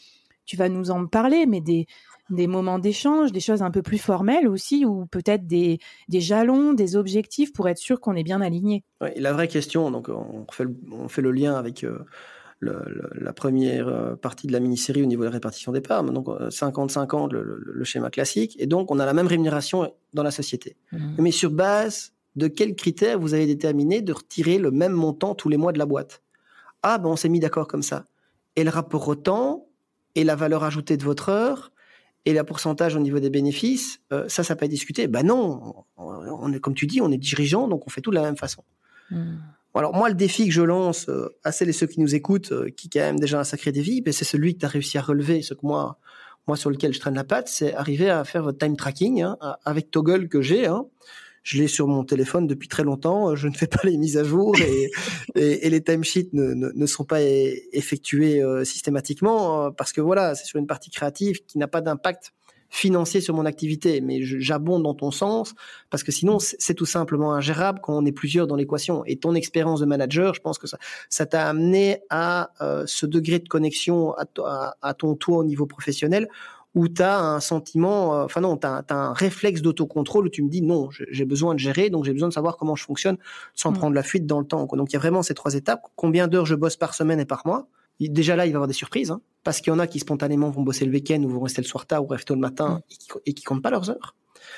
tu 0.46 0.56
vas 0.56 0.70
nous 0.70 0.90
en 0.90 1.06
parler, 1.06 1.46
mais 1.46 1.62
des, 1.62 1.86
moments 2.30 2.80
d'échange, 2.80 3.32
des 3.32 3.40
choses 3.40 3.62
un 3.62 3.72
peu 3.72 3.82
plus 3.82 3.98
formelles 3.98 4.48
aussi, 4.48 4.86
ou 4.86 5.06
peut-être 5.06 5.46
des, 5.46 5.80
jalons, 6.10 6.74
des 6.74 6.96
objectifs 6.96 7.54
pour 7.54 7.68
être 7.68 7.78
sûr 7.78 8.00
qu'on 8.00 8.16
est 8.16 8.24
bien 8.24 8.42
aligné. 8.42 8.84
La 9.18 9.34
vraie 9.34 9.50
question, 9.50 9.92
donc 9.92 10.10
on 10.10 10.46
fait 10.52 10.64
le, 10.64 10.76
on 10.92 11.10
fait 11.10 11.22
le 11.22 11.32
lien 11.32 11.56
avec 11.56 11.84
euh, 11.84 12.00
la 12.62 13.34
première 13.34 13.88
euh, 13.88 14.16
partie 14.16 14.48
de 14.48 14.52
la 14.52 14.60
mini-série 14.60 15.04
au 15.04 15.06
niveau 15.06 15.22
de 15.22 15.28
la 15.28 15.34
répartition 15.34 15.72
des 15.72 15.82
parts, 15.82 16.04
donc 16.04 16.28
50-50 16.28 17.34
euh, 17.36 17.60
le, 17.60 17.84
schéma 17.84 18.10
classique, 18.10 18.56
et 18.60 18.66
donc 18.66 18.92
on 18.92 19.00
a 19.00 19.06
la 19.06 19.14
même 19.14 19.28
rémunération 19.28 19.94
dans 20.14 20.24
la 20.24 20.32
société. 20.32 20.76
Mmh. 20.92 21.16
Mais 21.20 21.32
sur 21.32 21.52
base 21.52 22.14
de 22.36 22.48
quels 22.48 22.76
critères 22.76 23.20
vous 23.20 23.34
avez 23.34 23.46
déterminé 23.46 24.02
de 24.02 24.14
retirer 24.14 24.58
le 24.58 24.72
même 24.72 24.94
montant 24.94 25.36
tous 25.36 25.50
les 25.50 25.58
mois 25.58 25.72
de 25.72 25.80
la 25.80 25.86
boîte? 25.86 26.24
Ah, 26.84 26.98
ben 26.98 27.10
on 27.10 27.16
s'est 27.16 27.30
mis 27.30 27.40
d'accord 27.40 27.68
comme 27.68 27.84
ça. 27.84 28.06
Et 28.56 28.64
le 28.64 28.70
rapport 28.70 29.08
au 29.08 29.16
temps, 29.16 29.68
et 30.16 30.24
la 30.24 30.36
valeur 30.36 30.64
ajoutée 30.64 30.98
de 30.98 31.04
votre 31.04 31.30
heure, 31.30 31.72
et 32.26 32.34
le 32.34 32.44
pourcentage 32.44 32.96
au 32.96 33.00
niveau 33.00 33.20
des 33.20 33.30
bénéfices, 33.30 34.02
euh, 34.12 34.28
ça, 34.28 34.44
ça 34.44 34.56
peut 34.56 34.66
être 34.66 34.72
discuté. 34.72 35.08
Ben 35.08 35.26
non, 35.26 35.86
on 35.96 36.52
est, 36.52 36.60
comme 36.60 36.74
tu 36.74 36.88
dis, 36.88 37.02
on 37.02 37.12
est 37.12 37.18
dirigeant, 37.18 37.68
donc 37.68 37.88
on 37.88 37.90
fait 37.90 38.02
tout 38.02 38.10
de 38.10 38.16
la 38.16 38.24
même 38.24 38.36
façon. 38.36 38.64
Mmh. 39.12 39.36
Alors 39.76 39.94
moi, 39.94 40.10
le 40.10 40.16
défi 40.16 40.48
que 40.48 40.54
je 40.54 40.64
lance 40.64 41.08
euh, 41.08 41.30
à 41.44 41.52
celles 41.52 41.70
et 41.70 41.74
ceux 41.74 41.86
qui 41.88 42.00
nous 42.00 42.16
écoutent, 42.16 42.52
euh, 42.52 42.70
qui 42.76 42.90
quand 42.90 43.00
même 43.00 43.20
déjà 43.20 43.40
un 43.40 43.44
sacré 43.44 43.72
défi, 43.72 44.02
ben, 44.02 44.12
c'est 44.12 44.26
celui 44.26 44.56
que 44.56 44.60
tu 44.60 44.66
as 44.66 44.70
réussi 44.70 44.98
à 44.98 45.02
relever, 45.02 45.44
ce 45.44 45.54
que 45.54 45.66
moi, 45.66 46.00
moi 46.48 46.58
sur 46.58 46.70
lequel 46.72 46.94
je 46.94 47.00
traîne 47.00 47.16
la 47.16 47.24
patte, 47.24 47.48
c'est 47.48 47.74
arriver 47.76 48.10
à 48.10 48.24
faire 48.24 48.42
votre 48.42 48.58
time 48.58 48.76
tracking 48.76 49.22
hein, 49.22 49.38
avec 49.66 49.92
Toggle 49.92 50.30
que 50.30 50.42
j'ai. 50.42 50.66
Hein. 50.66 50.86
Je 51.44 51.60
l'ai 51.60 51.68
sur 51.68 51.88
mon 51.88 52.04
téléphone 52.04 52.48
depuis 52.48 52.68
très 52.68 52.84
longtemps. 52.84 53.36
Je 53.36 53.48
ne 53.48 53.54
fais 53.54 53.68
pas 53.68 53.80
les 53.84 53.98
mises 53.98 54.18
à 54.18 54.24
jour 54.24 54.54
et, 54.60 54.90
et, 55.36 55.70
les 55.70 55.82
timesheets 55.82 56.30
ne, 56.34 56.54
ne, 56.54 56.70
ne, 56.74 56.86
sont 56.86 57.06
pas 57.06 57.22
effectués 57.22 58.42
euh, 58.42 58.66
systématiquement 58.66 59.72
parce 59.72 59.94
que 59.94 60.02
voilà, 60.02 60.36
c'est 60.36 60.46
sur 60.46 60.60
une 60.60 60.68
partie 60.68 60.90
créative 60.90 61.46
qui 61.46 61.58
n'a 61.58 61.68
pas 61.68 61.82
d'impact 61.82 62.34
financier 62.70 63.22
sur 63.22 63.34
mon 63.34 63.46
activité, 63.46 64.02
mais 64.02 64.22
j'abonde 64.22 64.84
dans 64.84 64.94
ton 64.94 65.12
sens 65.12 65.54
parce 65.90 66.04
que 66.04 66.12
sinon 66.12 66.38
c'est 66.40 66.74
tout 66.74 66.86
simplement 66.86 67.34
ingérable 67.34 67.80
quand 67.82 67.98
on 67.98 68.06
est 68.06 68.12
plusieurs 68.12 68.48
dans 68.48 68.56
l'équation. 68.56 69.04
Et 69.06 69.18
ton 69.18 69.36
expérience 69.36 69.80
de 69.80 69.86
manager, 69.86 70.34
je 70.34 70.42
pense 70.42 70.58
que 70.58 70.68
ça 70.68 70.78
ça 71.10 71.26
t'a 71.26 71.48
amené 71.48 72.00
à 72.10 72.52
euh, 72.62 72.84
ce 72.86 73.06
degré 73.06 73.40
de 73.40 73.48
connexion 73.48 74.14
à, 74.14 74.76
à, 74.82 74.94
ton 74.94 75.16
toi 75.16 75.38
au 75.38 75.44
niveau 75.44 75.66
professionnel 75.66 76.28
où 76.76 76.88
tu 76.88 77.02
as 77.02 77.20
un 77.20 77.40
sentiment, 77.40 78.16
euh, 78.16 78.26
enfin 78.26 78.42
non, 78.42 78.58
tu 78.58 78.68
as, 78.68 78.84
un 78.90 79.14
réflexe 79.14 79.62
d'autocontrôle 79.62 80.28
où 80.28 80.30
tu 80.30 80.44
me 80.44 80.50
dis 80.50 80.62
non, 80.62 80.90
j'ai 80.92 81.26
besoin 81.26 81.56
de 81.56 81.60
gérer, 81.60 81.90
donc 81.90 82.06
j'ai 82.06 82.14
besoin 82.14 82.28
de 82.28 82.34
savoir 82.34 82.58
comment 82.58 82.76
je 82.76 82.84
fonctionne 82.84 83.18
sans 83.56 83.72
mmh. 83.72 83.78
prendre 83.78 83.96
la 83.96 84.04
fuite 84.04 84.28
dans 84.28 84.40
le 84.40 84.46
temps. 84.46 84.66
Donc 84.66 84.92
il 84.92 84.94
y 84.94 84.96
a 84.98 85.00
vraiment 85.00 85.24
ces 85.24 85.34
trois 85.34 85.56
étapes. 85.56 85.82
Combien 85.96 86.28
d'heures 86.28 86.46
je 86.46 86.56
bosse 86.56 86.76
par 86.76 86.94
semaine 86.94 87.20
et 87.20 87.26
par 87.26 87.48
mois? 87.48 87.68
Déjà 88.00 88.36
là, 88.36 88.46
il 88.46 88.50
va 88.50 88.54
y 88.54 88.56
avoir 88.56 88.68
des 88.68 88.74
surprises, 88.74 89.12
hein, 89.12 89.22
parce 89.44 89.62
qu'il 89.62 89.72
y 89.72 89.76
en 89.76 89.80
a 89.80 89.88
qui 89.88 90.00
spontanément 90.00 90.50
vont 90.50 90.62
bosser 90.62 90.86
le 90.86 90.92
week-end 90.92 91.22
ou 91.24 91.30
vont 91.30 91.42
rester 91.42 91.62
le 91.62 91.68
soir 91.68 91.86
tard 91.86 92.04
ou 92.04 92.08
rester 92.08 92.34
le 92.34 92.40
matin 92.40 92.76
mm. 92.76 92.82
et, 92.92 92.96
qui, 92.96 93.08
et 93.26 93.34
qui 93.34 93.44
comptent 93.44 93.64
pas 93.64 93.72
leurs 93.72 93.90
heures. 93.90 94.16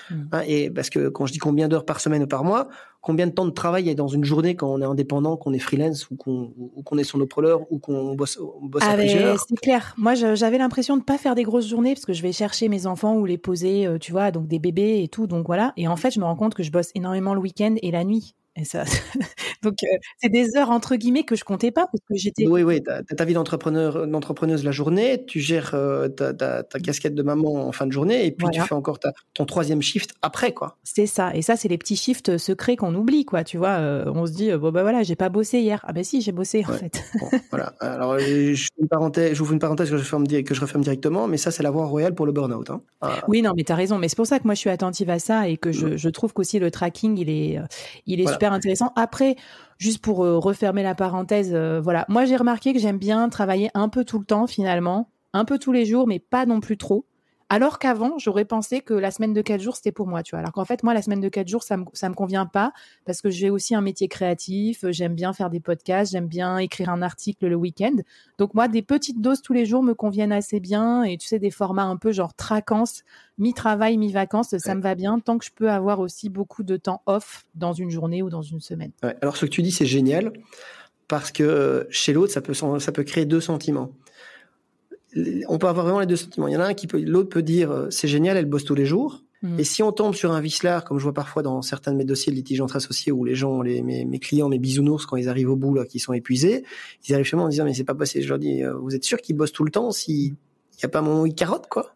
Mmh. 0.09 0.15
Hein, 0.31 0.41
et 0.47 0.69
parce 0.69 0.89
que 0.89 1.09
quand 1.09 1.25
je 1.25 1.33
dis 1.33 1.39
combien 1.39 1.67
d'heures 1.67 1.85
par 1.85 1.99
semaine 1.99 2.23
ou 2.23 2.27
par 2.27 2.43
mois, 2.43 2.67
combien 3.01 3.27
de 3.27 3.31
temps 3.31 3.45
de 3.45 3.51
travail 3.51 3.83
il 3.83 3.87
y 3.87 3.91
a 3.91 3.95
dans 3.95 4.07
une 4.07 4.23
journée 4.23 4.55
quand 4.55 4.71
on 4.71 4.81
est 4.81 4.85
indépendant, 4.85 5.37
qu'on 5.37 5.53
est 5.53 5.59
freelance 5.59 6.09
ou 6.09 6.15
qu'on 6.15 6.97
est 6.97 7.03
solopreneur 7.03 7.61
ou 7.71 7.79
qu'on 7.79 8.15
bosse, 8.15 8.39
on 8.61 8.65
bosse 8.65 8.83
à 8.83 8.91
ah, 8.91 8.97
plusieurs 8.97 9.39
C'est 9.47 9.55
clair. 9.55 9.93
Moi, 9.97 10.15
j'avais 10.15 10.57
l'impression 10.57 10.97
de 10.97 11.03
pas 11.03 11.17
faire 11.17 11.35
des 11.35 11.43
grosses 11.43 11.67
journées 11.67 11.93
parce 11.93 12.05
que 12.05 12.13
je 12.13 12.21
vais 12.21 12.31
chercher 12.31 12.69
mes 12.69 12.85
enfants 12.85 13.15
ou 13.15 13.25
les 13.25 13.37
poser, 13.37 13.87
euh, 13.87 13.97
tu 13.97 14.11
vois, 14.11 14.31
donc 14.31 14.47
des 14.47 14.59
bébés 14.59 15.01
et 15.03 15.07
tout. 15.07 15.27
Donc 15.27 15.47
voilà. 15.47 15.73
Et 15.77 15.87
en 15.87 15.95
fait, 15.95 16.11
je 16.11 16.19
me 16.19 16.25
rends 16.25 16.35
compte 16.35 16.55
que 16.55 16.63
je 16.63 16.71
bosse 16.71 16.91
énormément 16.95 17.33
le 17.33 17.39
week-end 17.39 17.75
et 17.81 17.91
la 17.91 18.03
nuit. 18.03 18.35
Et 18.59 18.65
ça, 18.65 18.83
donc 19.63 19.75
euh, 19.83 19.97
c'est 20.17 20.29
des 20.29 20.57
heures 20.57 20.69
entre 20.69 20.95
guillemets 20.95 21.23
que 21.23 21.35
je 21.35 21.45
comptais 21.45 21.71
pas 21.71 21.85
parce 21.85 22.03
que 22.09 22.15
j'étais. 22.15 22.45
Oui, 22.45 22.61
oui, 22.63 22.81
t'as 22.83 23.03
ta 23.03 23.23
vie 23.23 23.33
d'entrepreneur, 23.33 24.05
d'entrepreneuse 24.05 24.65
la 24.65 24.71
journée, 24.71 25.23
tu 25.25 25.39
gères 25.39 25.71
euh, 25.73 26.09
ta, 26.09 26.33
ta, 26.33 26.63
ta, 26.63 26.79
casquette 26.79 27.15
de 27.15 27.23
maman 27.23 27.67
en 27.67 27.71
fin 27.71 27.87
de 27.87 27.91
journée 27.91 28.25
et 28.25 28.31
puis 28.31 28.47
tu 28.51 28.59
fais 28.59 28.75
encore 28.75 28.99
ta, 28.99 29.13
ton 29.33 29.45
troisième 29.45 29.81
shift 29.81 30.13
après, 30.21 30.53
quoi. 30.53 30.77
C'est 30.83 31.05
ça. 31.05 31.33
Et 31.35 31.41
ça, 31.41 31.55
c'est 31.55 31.69
les 31.69 31.77
petits 31.77 31.95
shifts 31.95 32.37
secrets 32.37 32.75
qu'on 32.75 32.93
oublie, 32.95 33.23
quoi. 33.23 33.43
Tu 33.43 33.57
vois, 33.57 33.77
euh, 33.79 34.11
on 34.13 34.25
se 34.25 34.33
dit 34.33 34.51
bon 34.51 34.71
bah 34.71 34.81
voilà, 34.81 35.03
j'ai 35.03 35.15
pas 35.15 35.29
bossé 35.29 35.59
hier. 35.59 35.85
Ah 35.87 35.93
ben 35.93 36.03
si, 36.03 36.21
j'ai 36.21 36.33
bossé 36.33 36.65
en 36.67 36.73
fait. 36.73 37.01
voilà. 37.49 37.73
Alors 37.79 38.19
j'ouvre 38.19 39.53
une 39.53 39.59
parenthèse 39.59 39.89
que 39.89 39.97
je 39.97 40.01
referme, 40.01 40.27
que 40.27 40.53
je 40.53 40.61
referme 40.61 40.83
directement, 40.83 41.27
mais 41.27 41.37
ça 41.37 41.51
c'est 41.51 41.63
la 41.63 41.71
voie 41.71 41.85
royale 41.85 42.13
pour 42.13 42.25
le 42.25 42.33
burn-out. 42.33 42.69
Hein. 42.71 42.81
Ah. 42.99 43.21
Oui, 43.29 43.41
non, 43.41 43.51
mais 43.55 43.63
tu 43.63 43.71
as 43.71 43.75
raison. 43.75 43.97
Mais 43.97 44.09
c'est 44.09 44.17
pour 44.17 44.27
ça 44.27 44.39
que 44.39 44.43
moi 44.43 44.53
je 44.53 44.59
suis 44.59 44.69
attentive 44.69 45.09
à 45.09 45.19
ça 45.19 45.47
et 45.47 45.55
que 45.55 45.71
je, 45.71 45.95
je 45.95 46.09
trouve 46.09 46.33
qu'aussi 46.33 46.59
le 46.59 46.71
tracking 46.71 47.17
il 47.17 47.29
est, 47.29 47.59
il 48.05 48.19
est 48.19 48.27
super 48.27 48.48
intéressant. 48.53 48.91
Après 48.95 49.35
juste 49.79 49.99
pour 49.99 50.23
euh, 50.23 50.37
refermer 50.37 50.83
la 50.83 50.93
parenthèse, 50.93 51.51
euh, 51.53 51.81
voilà. 51.81 52.05
Moi, 52.09 52.25
j'ai 52.25 52.35
remarqué 52.35 52.73
que 52.73 52.79
j'aime 52.79 52.97
bien 52.99 53.29
travailler 53.29 53.71
un 53.73 53.89
peu 53.89 54.03
tout 54.03 54.19
le 54.19 54.25
temps, 54.25 54.45
finalement, 54.45 55.09
un 55.33 55.45
peu 55.45 55.57
tous 55.57 55.71
les 55.71 55.85
jours, 55.85 56.07
mais 56.07 56.19
pas 56.19 56.45
non 56.45 56.59
plus 56.59 56.77
trop. 56.77 57.05
Alors 57.51 57.79
qu'avant, 57.79 58.19
j'aurais 58.19 58.45
pensé 58.45 58.81
que 58.81 58.93
la 58.93 59.09
semaine 59.09 59.33
de 59.33 59.41
quatre 59.41 59.61
jours, 59.61 59.75
c'était 59.75 59.91
pour 59.91 60.05
moi, 60.05 60.21
tu 60.21 60.31
vois. 60.31 60.39
Alors 60.39 60.51
qu'en 60.51 60.65
fait, 60.65 60.83
moi, 60.83 60.93
la 60.93 61.01
semaine 61.01 61.19
de 61.19 61.29
quatre 61.29 61.47
jours, 61.47 61.63
ça 61.63 61.77
me, 61.77 61.85
ça 61.93 62.07
me 62.07 62.13
convient 62.13 62.45
pas 62.45 62.71
parce 63.05 63.23
que 63.23 63.31
j'ai 63.31 63.49
aussi 63.49 63.73
un 63.73 63.81
métier 63.81 64.07
créatif. 64.07 64.85
J'aime 64.89 65.15
bien 65.15 65.33
faire 65.33 65.49
des 65.49 65.59
podcasts. 65.59 66.11
J'aime 66.11 66.27
bien 66.27 66.59
écrire 66.59 66.89
un 66.89 67.01
article 67.01 67.47
le 67.47 67.55
week-end. 67.55 67.95
Donc, 68.37 68.53
moi, 68.53 68.67
des 68.67 68.83
petites 68.83 69.19
doses 69.19 69.41
tous 69.41 69.53
les 69.53 69.65
jours 69.65 69.81
me 69.81 69.95
conviennent 69.95 70.31
assez 70.31 70.59
bien. 70.59 71.01
Et 71.03 71.17
tu 71.17 71.27
sais, 71.27 71.39
des 71.39 71.49
formats 71.49 71.85
un 71.85 71.97
peu 71.97 72.11
genre 72.11 72.35
traquance, 72.35 73.03
mi-travail, 73.39 73.97
mi-vacances, 73.97 74.55
ça 74.57 74.75
me 74.75 74.81
va 74.81 74.93
bien 74.93 75.19
tant 75.19 75.39
que 75.39 75.45
je 75.45 75.51
peux 75.51 75.71
avoir 75.71 75.99
aussi 76.01 76.29
beaucoup 76.29 76.61
de 76.61 76.77
temps 76.77 77.01
off 77.07 77.47
dans 77.55 77.73
une 77.73 77.89
journée 77.89 78.21
ou 78.21 78.29
dans 78.29 78.43
une 78.43 78.59
semaine. 78.59 78.91
Alors, 79.21 79.37
ce 79.37 79.47
que 79.47 79.51
tu 79.51 79.63
dis, 79.63 79.71
c'est 79.71 79.87
génial 79.87 80.33
parce 81.07 81.31
que 81.31 81.43
euh, 81.43 81.83
chez 81.89 82.13
l'autre, 82.13 82.31
ça 82.31 82.41
peut, 82.41 82.53
ça 82.53 82.91
peut 82.91 83.03
créer 83.03 83.25
deux 83.25 83.41
sentiments 83.41 83.91
on 85.47 85.57
peut 85.57 85.67
avoir 85.67 85.85
vraiment 85.85 85.99
les 85.99 86.05
deux 86.05 86.15
sentiments. 86.15 86.47
Il 86.47 86.53
y 86.53 86.57
en 86.57 86.61
a 86.61 86.65
un 86.65 86.73
qui 86.73 86.87
peut, 86.87 87.01
l'autre 87.01 87.29
peut 87.29 87.41
dire 87.41 87.71
euh, 87.71 87.89
c'est 87.89 88.07
génial, 88.07 88.37
elle 88.37 88.45
bosse 88.45 88.63
tous 88.63 88.75
les 88.75 88.85
jours. 88.85 89.23
Mm. 89.41 89.59
Et 89.59 89.63
si 89.63 89.81
on 89.81 89.91
tombe 89.91 90.13
sur 90.13 90.31
un 90.31 90.41
vicelard, 90.41 90.83
comme 90.83 90.97
je 90.97 91.03
vois 91.03 91.13
parfois 91.13 91.41
dans 91.41 91.61
certains 91.61 91.91
de 91.91 91.97
mes 91.97 92.05
dossiers 92.05 92.31
de 92.31 92.37
litige 92.37 92.61
entre 92.61 92.75
associés, 92.75 93.11
où 93.11 93.23
les 93.25 93.35
gens, 93.35 93.61
les, 93.61 93.81
mes, 93.81 94.19
clients, 94.19 94.49
mes 94.49 94.59
bisounours, 94.59 95.05
quand 95.05 95.15
ils 95.15 95.29
arrivent 95.29 95.49
au 95.49 95.55
bout 95.55 95.73
là, 95.73 95.85
qui 95.85 95.99
sont 95.99 96.13
épuisés, 96.13 96.63
ils 97.07 97.13
arrivent 97.13 97.25
chez 97.25 97.37
moi 97.37 97.45
en 97.45 97.49
disant 97.49 97.65
mais 97.65 97.73
c'est 97.73 97.83
pas 97.83 97.95
possible. 97.95 98.23
Je 98.23 98.29
leur 98.29 98.39
dis 98.39 98.63
euh, 98.63 98.73
vous 98.75 98.95
êtes 98.95 99.03
sûr 99.03 99.19
qu'ils 99.19 99.35
bossent 99.35 99.53
tout 99.53 99.63
le 99.63 99.71
temps 99.71 99.91
s'il 99.91 100.31
n'y 100.31 100.35
a 100.83 100.89
pas 100.89 100.99
un 100.99 101.03
moment 101.03 101.21
où 101.21 101.27
ils 101.27 101.35
carottent 101.35 101.69
quoi? 101.69 101.95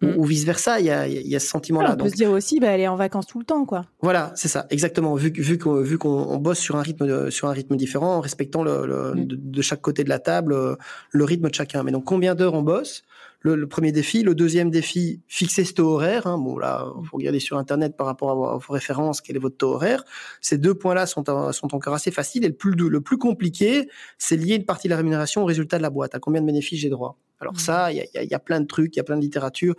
Mm. 0.00 0.16
ou, 0.16 0.24
vice 0.24 0.44
versa. 0.44 0.80
Il 0.80 0.86
y 0.86 0.90
a, 0.90 1.06
y 1.06 1.36
a 1.36 1.40
ce 1.40 1.46
sentiment-là. 1.48 1.94
on 1.94 2.02
peut 2.02 2.08
se 2.08 2.14
dire 2.14 2.30
aussi, 2.30 2.58
bah, 2.58 2.68
elle 2.68 2.80
est 2.80 2.88
en 2.88 2.96
vacances 2.96 3.26
tout 3.26 3.38
le 3.38 3.44
temps, 3.44 3.64
quoi. 3.66 3.84
Voilà, 4.00 4.32
c'est 4.34 4.48
ça, 4.48 4.66
exactement. 4.70 5.14
Vu, 5.14 5.30
vu 5.30 5.58
qu'on 5.58 5.82
vu 5.82 5.98
qu'on 5.98 6.38
bosse 6.38 6.58
sur 6.58 6.76
un 6.76 6.82
rythme 6.82 7.30
sur 7.30 7.48
un 7.48 7.52
rythme 7.52 7.76
différent, 7.76 8.16
en 8.16 8.20
respectant 8.20 8.62
le, 8.62 9.14
mm. 9.14 9.24
de, 9.26 9.62
chaque 9.62 9.82
côté 9.82 10.04
de 10.04 10.08
la 10.08 10.18
table 10.18 10.52
euh, 10.54 10.76
le 11.10 11.24
rythme 11.24 11.48
de 11.48 11.54
chacun. 11.54 11.82
Mais 11.82 11.92
donc 11.92 12.04
combien 12.04 12.34
d'heures 12.34 12.54
on 12.54 12.62
bosse? 12.62 13.02
Le, 13.42 13.66
premier 13.66 13.90
défi. 13.90 14.22
Le 14.22 14.34
deuxième 14.34 14.70
défi, 14.70 15.22
fixer 15.26 15.64
ce 15.64 15.72
taux 15.72 15.94
horaire. 15.94 16.26
Hein. 16.26 16.36
Bon, 16.36 16.58
là, 16.58 16.86
il 17.00 17.06
faut 17.06 17.16
regarder 17.16 17.40
sur 17.40 17.56
Internet 17.56 17.96
par 17.96 18.06
rapport 18.06 18.30
à 18.30 18.34
vos 18.34 18.72
références, 18.72 19.22
quel 19.22 19.36
est 19.36 19.38
votre 19.38 19.56
taux 19.56 19.72
horaire. 19.72 20.04
Ces 20.42 20.58
deux 20.58 20.74
points-là 20.74 21.06
sont, 21.06 21.24
sont 21.52 21.74
encore 21.74 21.94
assez 21.94 22.10
faciles. 22.10 22.44
Et 22.44 22.48
le 22.48 22.54
plus, 22.54 22.72
le 22.72 23.00
plus 23.00 23.16
compliqué, 23.16 23.88
c'est 24.18 24.36
lier 24.36 24.56
une 24.56 24.66
partie 24.66 24.88
de 24.88 24.90
la 24.90 24.98
rémunération 24.98 25.42
au 25.42 25.46
résultat 25.46 25.78
de 25.78 25.82
la 25.82 25.88
boîte. 25.88 26.14
À 26.14 26.18
combien 26.18 26.42
de 26.42 26.46
bénéfices 26.46 26.80
j'ai 26.80 26.90
droit? 26.90 27.16
Alors 27.40 27.54
mmh. 27.54 27.58
ça, 27.58 27.92
il 27.92 27.96
y 27.96 28.18
a, 28.18 28.22
y 28.22 28.34
a, 28.34 28.38
plein 28.38 28.60
de 28.60 28.66
trucs, 28.66 28.94
il 28.94 28.98
y 28.98 29.00
a 29.00 29.04
plein 29.04 29.16
de 29.16 29.22
littérature. 29.22 29.74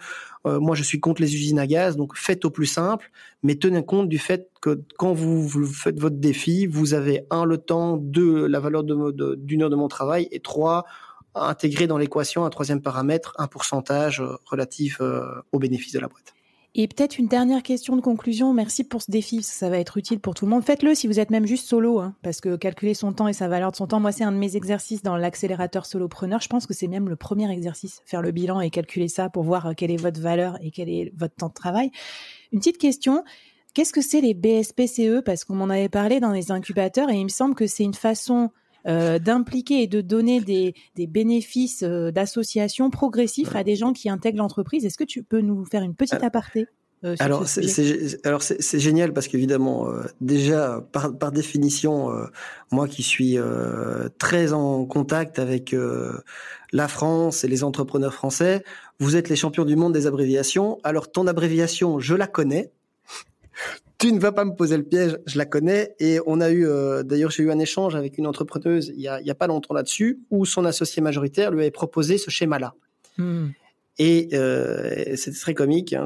Euh, 0.45 0.59
moi, 0.59 0.75
je 0.75 0.83
suis 0.83 0.99
contre 0.99 1.21
les 1.21 1.35
usines 1.35 1.59
à 1.59 1.67
gaz, 1.67 1.95
donc 1.95 2.17
faites 2.17 2.43
au 2.43 2.49
plus 2.49 2.65
simple, 2.65 3.11
mais 3.43 3.55
tenez 3.55 3.85
compte 3.85 4.09
du 4.09 4.17
fait 4.17 4.49
que 4.61 4.81
quand 4.97 5.13
vous, 5.13 5.47
vous 5.47 5.65
faites 5.67 5.99
votre 5.99 6.17
défi, 6.17 6.65
vous 6.65 6.93
avez 6.93 7.25
un 7.29 7.45
le 7.45 7.57
temps, 7.57 7.97
deux 7.97 8.47
la 8.47 8.59
valeur 8.59 8.83
d'une 8.83 9.11
de, 9.11 9.63
heure 9.63 9.69
de 9.69 9.75
mon 9.75 9.87
travail, 9.87 10.27
et 10.31 10.39
trois 10.39 10.85
intégrer 11.35 11.87
dans 11.87 11.97
l'équation 11.97 12.45
un 12.45 12.49
troisième 12.49 12.81
paramètre, 12.81 13.33
un 13.37 13.47
pourcentage 13.47 14.21
euh, 14.21 14.35
relatif 14.45 14.97
euh, 14.99 15.23
au 15.51 15.59
bénéfice 15.59 15.93
de 15.93 15.99
la 15.99 16.07
boîte. 16.07 16.33
Et 16.73 16.87
peut-être 16.87 17.17
une 17.17 17.27
dernière 17.27 17.63
question 17.63 17.97
de 17.97 18.01
conclusion. 18.01 18.53
Merci 18.53 18.85
pour 18.85 19.01
ce 19.01 19.11
défi, 19.11 19.43
ça 19.43 19.69
va 19.69 19.77
être 19.77 19.97
utile 19.97 20.21
pour 20.21 20.33
tout 20.33 20.45
le 20.45 20.51
monde. 20.51 20.63
Faites-le 20.63 20.95
si 20.95 21.05
vous 21.05 21.19
êtes 21.19 21.29
même 21.29 21.45
juste 21.45 21.67
solo, 21.67 21.99
hein, 21.99 22.15
parce 22.21 22.39
que 22.39 22.55
calculer 22.55 22.93
son 22.93 23.11
temps 23.11 23.27
et 23.27 23.33
sa 23.33 23.49
valeur 23.49 23.71
de 23.71 23.75
son 23.75 23.87
temps, 23.87 23.99
moi 23.99 24.13
c'est 24.13 24.23
un 24.23 24.31
de 24.31 24.37
mes 24.37 24.55
exercices 24.55 25.03
dans 25.03 25.17
l'accélérateur 25.17 25.85
solopreneur. 25.85 26.39
Je 26.39 26.47
pense 26.47 26.65
que 26.65 26.73
c'est 26.73 26.87
même 26.87 27.09
le 27.09 27.17
premier 27.17 27.51
exercice, 27.51 28.01
faire 28.05 28.21
le 28.21 28.31
bilan 28.31 28.61
et 28.61 28.69
calculer 28.69 29.09
ça 29.09 29.29
pour 29.29 29.43
voir 29.43 29.65
euh, 29.65 29.73
quelle 29.75 29.91
est 29.91 30.01
votre 30.01 30.21
valeur 30.21 30.57
et 30.61 30.71
quel 30.71 30.87
est 30.87 31.11
votre 31.17 31.35
temps 31.35 31.49
de 31.49 31.53
travail. 31.53 31.91
Une 32.53 32.59
petite 32.59 32.77
question. 32.77 33.25
Qu'est-ce 33.73 33.91
que 33.91 34.01
c'est 34.01 34.21
les 34.21 34.33
BSPCE 34.33 35.23
Parce 35.25 35.43
qu'on 35.43 35.55
m'en 35.55 35.69
avait 35.69 35.89
parlé 35.89 36.21
dans 36.21 36.31
les 36.31 36.51
incubateurs 36.51 37.09
et 37.09 37.15
il 37.15 37.23
me 37.23 37.29
semble 37.29 37.55
que 37.55 37.67
c'est 37.67 37.83
une 37.83 37.93
façon 37.93 38.49
euh, 38.87 39.19
d'impliquer 39.19 39.83
et 39.83 39.87
de 39.87 40.01
donner 40.01 40.41
des, 40.41 40.73
des 40.95 41.05
bénéfices 41.05 41.83
euh, 41.83 42.11
d'association 42.11 42.89
progressifs 42.89 43.55
à 43.55 43.63
des 43.63 43.75
gens 43.75 43.93
qui 43.93 44.09
intègrent 44.09 44.39
l'entreprise. 44.39 44.85
Est-ce 44.85 44.97
que 44.97 45.03
tu 45.03 45.21
peux 45.23 45.41
nous 45.41 45.65
faire 45.65 45.83
une 45.83 45.95
petite 45.95 46.23
aparté 46.23 46.67
euh, 47.03 47.15
alors 47.19 47.47
c'est 47.47 48.79
génial 48.79 49.11
parce 49.11 49.27
qu'évidemment 49.27 49.87
déjà 50.19 50.85
par, 50.91 51.17
par 51.17 51.31
définition 51.31 52.11
moi 52.71 52.87
qui 52.87 53.01
suis 53.01 53.39
très 54.19 54.53
en 54.53 54.85
contact 54.85 55.39
avec 55.39 55.75
la 56.71 56.87
France 56.87 57.43
et 57.43 57.47
les 57.47 57.63
entrepreneurs 57.63 58.13
français 58.13 58.63
vous 58.99 59.15
êtes 59.15 59.29
les 59.29 59.35
champions 59.35 59.65
du 59.65 59.75
monde 59.75 59.93
des 59.93 60.05
abréviations. 60.05 60.77
Alors 60.83 61.11
ton 61.11 61.25
abréviation 61.25 61.99
je 61.99 62.13
la 62.13 62.27
connais 62.27 62.71
tu 63.97 64.11
ne 64.11 64.19
vas 64.19 64.31
pas 64.31 64.45
me 64.45 64.55
poser 64.55 64.77
le 64.77 64.83
piège, 64.83 65.17
je 65.27 65.37
la 65.37 65.45
connais. 65.45 65.95
Et 65.99 66.19
on 66.25 66.41
a 66.41 66.49
eu, 66.49 66.65
euh, 66.65 67.03
d'ailleurs, 67.03 67.29
j'ai 67.31 67.43
eu 67.43 67.51
un 67.51 67.59
échange 67.59 67.95
avec 67.95 68.17
une 68.17 68.25
entrepreneuse 68.25 68.91
il 68.95 69.01
y 69.01 69.07
a, 69.07 69.35
pas 69.35 69.47
longtemps 69.47 69.73
là-dessus, 69.73 70.19
où 70.31 70.45
son 70.45 70.65
associé 70.65 71.01
majoritaire 71.01 71.51
lui 71.51 71.61
avait 71.61 71.71
proposé 71.71 72.17
ce 72.17 72.31
schéma-là. 72.31 72.73
Hmm. 73.17 73.49
Et 73.99 74.29
euh, 74.33 75.15
c'était 75.15 75.37
très 75.37 75.53
comique. 75.53 75.93
Hein, 75.93 76.05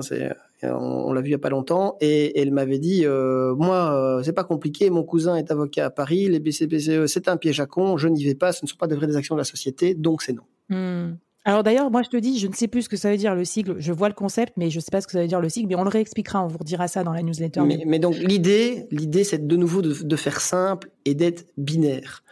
on, 0.63 1.13
l'a 1.13 1.21
vu 1.21 1.29
il 1.29 1.31
y 1.31 1.35
a 1.35 1.39
pas 1.39 1.49
longtemps. 1.49 1.95
Et, 2.01 2.39
elle 2.39 2.51
m'avait 2.51 2.79
dit, 2.79 3.05
euh, 3.05 3.55
moi, 3.55 3.93
euh, 3.93 4.23
c'est 4.23 4.33
pas 4.33 4.43
compliqué. 4.43 4.89
Mon 4.89 5.03
cousin 5.03 5.37
est 5.37 5.51
avocat 5.51 5.85
à 5.85 5.89
Paris. 5.89 6.27
Les 6.27 6.39
BCPCE, 6.39 7.05
c'est 7.07 7.27
un 7.27 7.37
piège 7.37 7.59
à 7.59 7.65
con. 7.65 7.97
Je 7.97 8.07
n'y 8.07 8.25
vais 8.25 8.35
pas. 8.35 8.51
Ce 8.51 8.65
ne 8.65 8.67
sont 8.67 8.77
pas 8.77 8.87
de 8.87 8.95
vraies 8.95 9.15
actions 9.15 9.35
de 9.35 9.39
la 9.39 9.45
société, 9.45 9.95
donc 9.95 10.21
c'est 10.21 10.33
non. 10.33 10.43
Hmm. 10.69 11.15
Alors 11.47 11.61
d'ailleurs, 11.61 11.91
moi 11.91 12.01
je 12.01 12.09
te 12.09 12.17
dis, 12.17 12.39
je 12.39 12.47
ne 12.47 12.53
sais 12.53 12.67
plus 12.67 12.83
ce 12.83 12.89
que 12.89 12.97
ça 12.97 13.11
veut 13.11 13.17
dire 13.17 13.35
le 13.35 13.45
sigle. 13.45 13.75
Je 13.77 13.93
vois 13.93 14.07
le 14.07 14.15
concept, 14.15 14.53
mais 14.57 14.71
je 14.71 14.77
ne 14.77 14.81
sais 14.81 14.89
pas 14.91 14.99
ce 14.99 15.05
que 15.05 15.13
ça 15.13 15.21
veut 15.21 15.27
dire 15.27 15.39
le 15.39 15.47
sigle. 15.47 15.69
Mais 15.69 15.75
on 15.75 15.83
le 15.83 15.89
réexpliquera, 15.89 16.43
on 16.43 16.47
vous 16.47 16.57
redira 16.57 16.87
ça 16.87 17.03
dans 17.03 17.13
la 17.13 17.21
newsletter. 17.21 17.61
Mais, 17.61 17.99
donc 17.99 18.15
l'idée, 18.17 18.87
l'idée, 18.89 19.23
c'est 19.23 19.45
de 19.45 19.55
nouveau 19.55 19.83
de, 19.83 20.15
faire 20.15 20.41
simple 20.41 20.89
et 21.05 21.13
d'être 21.13 21.45
binaire. 21.55 22.23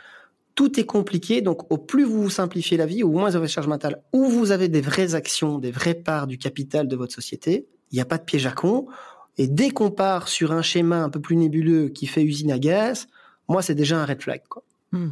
Tout 0.55 0.79
est 0.79 0.85
compliqué, 0.85 1.41
donc 1.41 1.71
au 1.71 1.77
plus 1.77 2.03
vous 2.03 2.23
vous 2.23 2.29
simplifiez 2.29 2.75
la 2.75 2.87
vie, 2.87 3.03
au 3.03 3.11
moins 3.11 3.29
vous 3.29 3.35
avez 3.35 3.47
charge 3.47 3.67
mentale, 3.67 4.01
ou 4.13 4.25
vous 4.25 4.51
avez 4.51 4.67
des 4.67 4.81
vraies 4.81 5.15
actions, 5.15 5.59
des 5.59 5.71
vraies 5.71 5.95
parts 5.95 6.27
du 6.27 6.37
capital 6.37 6.87
de 6.87 6.95
votre 6.95 7.13
société, 7.13 7.67
il 7.91 7.95
n'y 7.95 8.01
a 8.01 8.05
pas 8.05 8.17
de 8.17 8.23
piège 8.23 8.45
à 8.45 8.51
con. 8.51 8.87
Et 9.37 9.47
dès 9.47 9.71
qu'on 9.71 9.89
part 9.89 10.27
sur 10.27 10.51
un 10.51 10.61
schéma 10.61 11.03
un 11.03 11.09
peu 11.09 11.19
plus 11.19 11.35
nébuleux 11.35 11.89
qui 11.89 12.05
fait 12.05 12.23
usine 12.23 12.51
à 12.51 12.59
gaz, 12.59 13.07
moi 13.47 13.61
c'est 13.61 13.75
déjà 13.75 13.99
un 13.99 14.05
red 14.05 14.21
flag. 14.21 14.41
Quoi. 14.47 14.63
Hmm. 14.91 15.11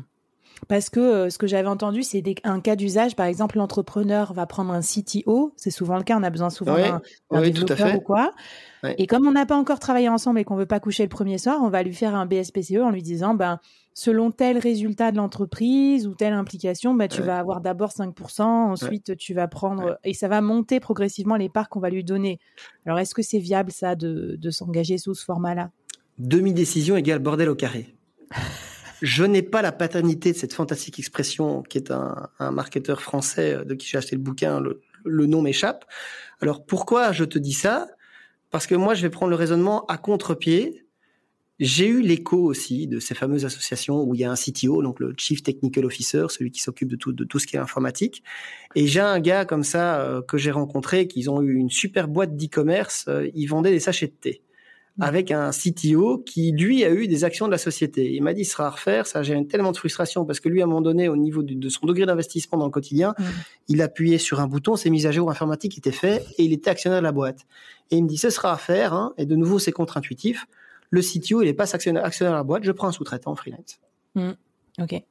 Parce 0.68 0.89
que 0.89 1.00
euh, 1.00 1.30
ce 1.30 1.38
que 1.38 1.48
j'avais 1.48 1.68
entendu, 1.68 2.03
c'est 2.03 2.24
un 2.44 2.60
cas 2.60 2.75
d'usage. 2.75 3.15
Par 3.15 3.25
exemple, 3.25 3.58
l'entrepreneur 3.58 4.34
va 4.34 4.46
prendre 4.46 4.72
un 4.72 4.82
CTO. 4.82 5.53
C'est 5.58 5.72
souvent 5.72 5.98
le 5.98 6.03
cas. 6.03 6.18
On 6.18 6.24
a 6.24 6.30
besoin 6.30 6.50
souvent 6.50 6.75
d'un 6.75 7.01
oui, 7.32 7.51
développeur 7.51 7.96
ou 7.96 8.00
quoi. 8.00 8.32
Et 8.98 9.06
comme 9.06 9.27
on 9.27 9.32
n'a 9.32 9.46
pas 9.46 9.58
encore 9.58 9.80
travaillé 9.80 10.10
ensemble 10.10 10.39
et 10.39 10.44
qu'on 10.44 10.56
veut 10.56 10.65
pas 10.65 10.80
coucher 10.80 11.03
le 11.03 11.10
premier 11.10 11.38
soir, 11.38 11.60
on 11.62 11.70
va 11.70 11.84
lui 11.84 11.94
faire 11.94 12.15
un 12.15 12.25
BSPCE 12.25 12.77
en 12.77 12.89
lui 12.89 13.03
disant, 13.03 13.36
ben, 13.36 13.60
selon 13.94 14.32
tel 14.32 14.58
résultat 14.58 15.12
de 15.12 15.18
l'entreprise 15.18 16.08
ou 16.08 16.15
telle 16.15 16.34
implication, 16.34 16.96
ben, 16.96 17.08
tu 17.08 17.22
vas 17.22 17.38
avoir 17.38 17.62
d'abord 17.62 17.91
5%, 17.91 18.41
ensuite 18.41 19.15
tu 19.18 19.36
vas 19.36 19.48
prendre, 19.48 20.00
et 20.03 20.15
ça 20.15 20.27
va 20.27 20.41
monter 20.41 20.80
progressivement 20.80 21.36
les 21.36 21.50
parts 21.50 21.70
qu'on 21.70 21.80
va 21.80 21.91
lui 21.91 22.03
donner. 22.03 22.39
Alors, 22.86 22.98
est-ce 22.98 23.13
que 23.13 23.22
c'est 23.22 23.39
viable, 23.39 23.72
ça, 23.72 23.96
de, 23.96 24.36
de 24.39 24.50
s'engager 24.50 24.98
sous 24.98 25.13
ce 25.13 25.25
format-là? 25.25 25.70
Demi-décision 26.18 26.98
égale 26.98 27.20
bordel 27.20 27.50
au 27.50 27.56
carré. 27.56 27.96
Je 29.01 29.24
n'ai 29.24 29.41
pas 29.41 29.63
la 29.63 29.72
paternité 29.72 30.31
de 30.31 30.38
cette 30.38 30.53
fantastique 30.53 31.00
expression 31.00 31.63
qui 31.63 31.79
est 31.79 31.89
un, 31.89 32.29
un 32.38 32.51
marketeur 32.51 33.01
français 33.01 33.55
euh, 33.55 33.63
de 33.63 33.74
qui 33.74 33.88
j'ai 33.88 33.98
acheté 33.98 34.15
le 34.15 34.22
bouquin. 34.22 34.60
Le, 34.60 35.25
nom 35.25 35.41
m'échappe. 35.41 35.86
Alors 36.41 36.63
pourquoi 36.63 37.12
je 37.12 37.24
te 37.24 37.39
dis 37.39 37.53
ça? 37.53 37.88
Parce 38.51 38.67
que 38.67 38.75
moi, 38.75 38.93
je 38.93 39.01
vais 39.01 39.10
prendre 39.10 39.31
le 39.31 39.36
raisonnement 39.36 39.86
à 39.88 39.98
contre-pied. 39.98 40.86
J'ai 41.60 41.88
eu 41.88 42.01
l'écho 42.01 42.38
aussi 42.38 42.88
de 42.88 43.00
ces 43.00 43.15
fameuses 43.15 43.46
associations 43.46 44.03
où 44.03 44.13
il 44.13 44.22
y 44.22 44.24
a 44.24 44.31
un 44.31 44.36
CTO, 44.36 44.81
donc 44.81 45.00
le 45.00 45.13
Chief 45.17 45.41
Technical 45.41 45.86
Officer, 45.86 46.25
celui 46.29 46.51
qui 46.51 46.60
s'occupe 46.60 46.89
de 46.89 46.96
tout, 46.96 47.13
de 47.13 47.24
tout 47.24 47.39
ce 47.39 47.48
qui 47.48 47.55
est 47.55 47.60
informatique. 47.60 48.24
Et 48.75 48.88
j'ai 48.88 49.00
un 49.00 49.20
gars 49.20 49.46
comme 49.46 49.63
ça 49.63 50.01
euh, 50.01 50.22
que 50.22 50.38
j'ai 50.38 50.51
rencontré, 50.51 51.08
qu'ils 51.08 51.29
ont 51.29 51.41
eu 51.41 51.55
une 51.55 51.70
super 51.70 52.08
boîte 52.08 52.36
d'e-commerce, 52.36 53.05
euh, 53.08 53.29
ils 53.34 53.46
vendaient 53.46 53.72
des 53.72 53.79
sachets 53.79 54.08
de 54.08 54.13
thé. 54.20 54.41
Avec 55.00 55.31
un 55.31 55.51
CTO 55.51 56.19
qui, 56.19 56.51
lui, 56.51 56.83
a 56.83 56.91
eu 56.91 57.07
des 57.07 57.24
actions 57.24 57.45
de 57.48 57.51
la 57.51 57.57
société. 57.57 58.13
Il 58.13 58.21
m'a 58.21 58.33
dit, 58.33 58.45
ce 58.45 58.51
sera 58.51 58.67
à 58.67 58.69
refaire, 58.71 59.07
ça 59.07 59.24
gêne 59.24 59.48
tellement 59.48 59.71
de 59.71 59.77
frustration 59.77 60.25
parce 60.25 60.39
que 60.39 60.50
lui, 60.50 60.62
à 60.62 60.65
un 60.65 60.67
moment 60.67 60.81
donné, 60.81 61.07
au 61.07 61.15
niveau 61.15 61.43
de, 61.43 61.69
son 61.69 61.86
degré 61.86 62.05
d'investissement 62.05 62.57
dans 62.57 62.65
le 62.65 62.71
quotidien, 62.71 63.15
mmh. 63.17 63.24
il 63.69 63.81
appuyait 63.81 64.17
sur 64.17 64.41
un 64.41 64.48
bouton, 64.48 64.75
ses 64.75 64.89
mises 64.89 65.07
à 65.07 65.12
jour 65.12 65.31
informatiques 65.31 65.77
étaient 65.77 65.91
faites 65.91 66.25
et 66.38 66.43
il 66.43 66.53
était 66.53 66.69
actionnaire 66.69 67.00
de 67.00 67.05
la 67.05 67.12
boîte. 67.12 67.45
Et 67.89 67.98
il 67.98 68.03
me 68.03 68.10
dit, 68.10 68.17
ce 68.17 68.29
sera 68.29 68.53
à 68.53 68.57
faire, 68.57 68.93
hein, 68.93 69.13
et 69.17 69.25
de 69.25 69.36
nouveau, 69.36 69.60
c'est 69.60 69.71
contre-intuitif 69.71 70.45
le 70.91 71.01
CTO, 71.01 71.41
il 71.41 71.48
est 71.48 71.53
pas 71.53 71.74
actionnaire, 71.74 72.05
actionnaire 72.05 72.33
de 72.33 72.38
la 72.38 72.43
boîte, 72.43 72.63
je 72.63 72.71
prends 72.71 72.89
un 72.89 72.91
sous-traitant 72.91 73.33
freelance. 73.33 73.79
Mmh. 74.15 74.31
ok. 74.81 75.03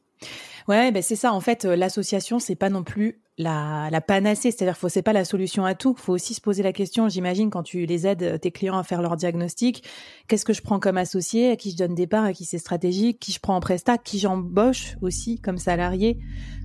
Ouais, 0.68 0.92
ben 0.92 1.02
c'est 1.02 1.16
ça. 1.16 1.32
En 1.32 1.40
fait, 1.40 1.64
euh, 1.64 1.75
l'association, 1.75 2.38
c'est 2.38 2.54
pas 2.54 2.68
non 2.68 2.84
plus 2.84 3.18
la, 3.40 4.00
panacée, 4.00 4.50
c'est-à-dire 4.50 4.78
que 4.78 4.88
c'est 4.88 5.02
pas 5.02 5.12
la 5.12 5.25
solution 5.25 5.64
à 5.64 5.75
tout. 5.75 5.94
Il 5.99 6.02
faut 6.02 6.12
aussi 6.12 6.35
se 6.35 6.40
poser 6.40 6.62
la 6.62 6.73
question, 6.73 7.09
j'imagine, 7.09 7.50
quand 7.50 7.62
tu 7.62 7.87
les 7.87 8.06
aides 8.06 8.23
euh, 8.23 8.38
tes 8.38 8.50
clients 8.50 8.78
à 8.78 8.82
faire 8.82 9.02
leur 9.02 9.16
diagnostic, 9.16 9.85
qu'est-ce 10.28 10.44
que 10.44 10.52
je 10.52 10.62
prends 10.62 10.78
comme 10.78 10.97
associé, 10.97 11.50
à 11.50 11.56
qui 11.56 11.70
je 11.70 11.76
donne 11.76 11.94
des 11.94 12.06
parts, 12.06 12.25
à 12.25 12.32
qui 12.32 12.44
c'est 12.44 12.59
stratégique, 12.59 13.18
qui 13.18 13.32
je 13.32 13.40
prends 13.40 13.56
en 13.56 13.61
prestat, 13.61 13.99
qui 13.99 14.18
j'embauche 14.18 14.97
aussi 15.00 15.40
comme 15.40 15.59
salarié. 15.59 16.18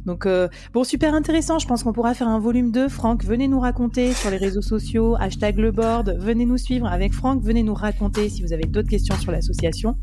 Donc 0.06 0.26
euh, 0.26 0.48
bon, 0.74 0.84
super 0.84 1.14
intéressant. 1.14 1.60
Je 1.60 1.68
pense 1.68 1.84
qu'on 1.84 1.94
pourra 1.94 2.14
faire 2.14 2.28
un 2.28 2.40
volume 2.40 2.72
2. 2.72 2.90
Franck, 2.90 3.24
venez 3.24 3.48
nous 3.48 3.60
raconter 3.60 4.14
sur 4.14 4.30
les 4.30 4.38
réseaux 4.38 4.62
sociaux, 4.62 5.16
hashtag 5.20 5.58
le 5.58 5.72
board, 5.72 6.16
venez 6.20 6.46
nous 6.46 6.58
suivre 6.58 6.88
avec 6.88 7.14
Franck, 7.14 7.42
venez 7.42 7.64
nous 7.64 7.74
raconter 7.74 8.30
si 8.30 8.44
vous 8.44 8.54
avez 8.54 8.66
d'autres 8.66 8.90
questions 8.90 9.16
sur 9.16 9.32
l'association. 9.32 9.96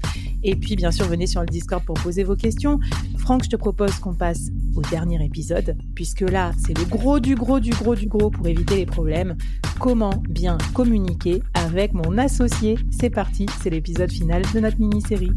Et 0.42 0.56
puis 0.56 0.76
bien 0.76 0.90
sûr, 0.90 1.06
venez 1.06 1.26
sur 1.26 1.40
le 1.40 1.46
Discord 1.46 1.84
pour 1.84 1.94
poser 1.94 2.24
vos 2.24 2.36
questions. 2.36 2.80
Franck, 3.18 3.44
je 3.44 3.50
te 3.50 3.56
propose 3.56 3.94
qu'on 3.96 4.14
passe 4.14 4.50
au 4.74 4.82
dernier 4.82 5.24
épisode, 5.24 5.76
puisque 5.94 6.22
là, 6.22 6.52
c'est 6.58 6.76
le 6.76 6.84
gros 6.84 7.20
du 7.20 7.34
gros 7.34 7.60
du 7.60 7.70
gros 7.70 7.94
du 7.94 8.06
gros 8.06 8.30
pour 8.30 8.46
éviter 8.46 8.76
les 8.76 8.86
problèmes. 8.86 9.36
Comment 9.78 10.22
bien 10.28 10.58
communiquer 10.74 11.42
avec 11.54 11.92
mon 11.92 12.18
associé? 12.18 12.78
C'est 12.90 13.10
parti, 13.10 13.46
c'est 13.62 13.70
l'épisode 13.70 14.10
final 14.10 14.42
de 14.54 14.60
notre 14.60 14.78
mini-série. 14.78 15.32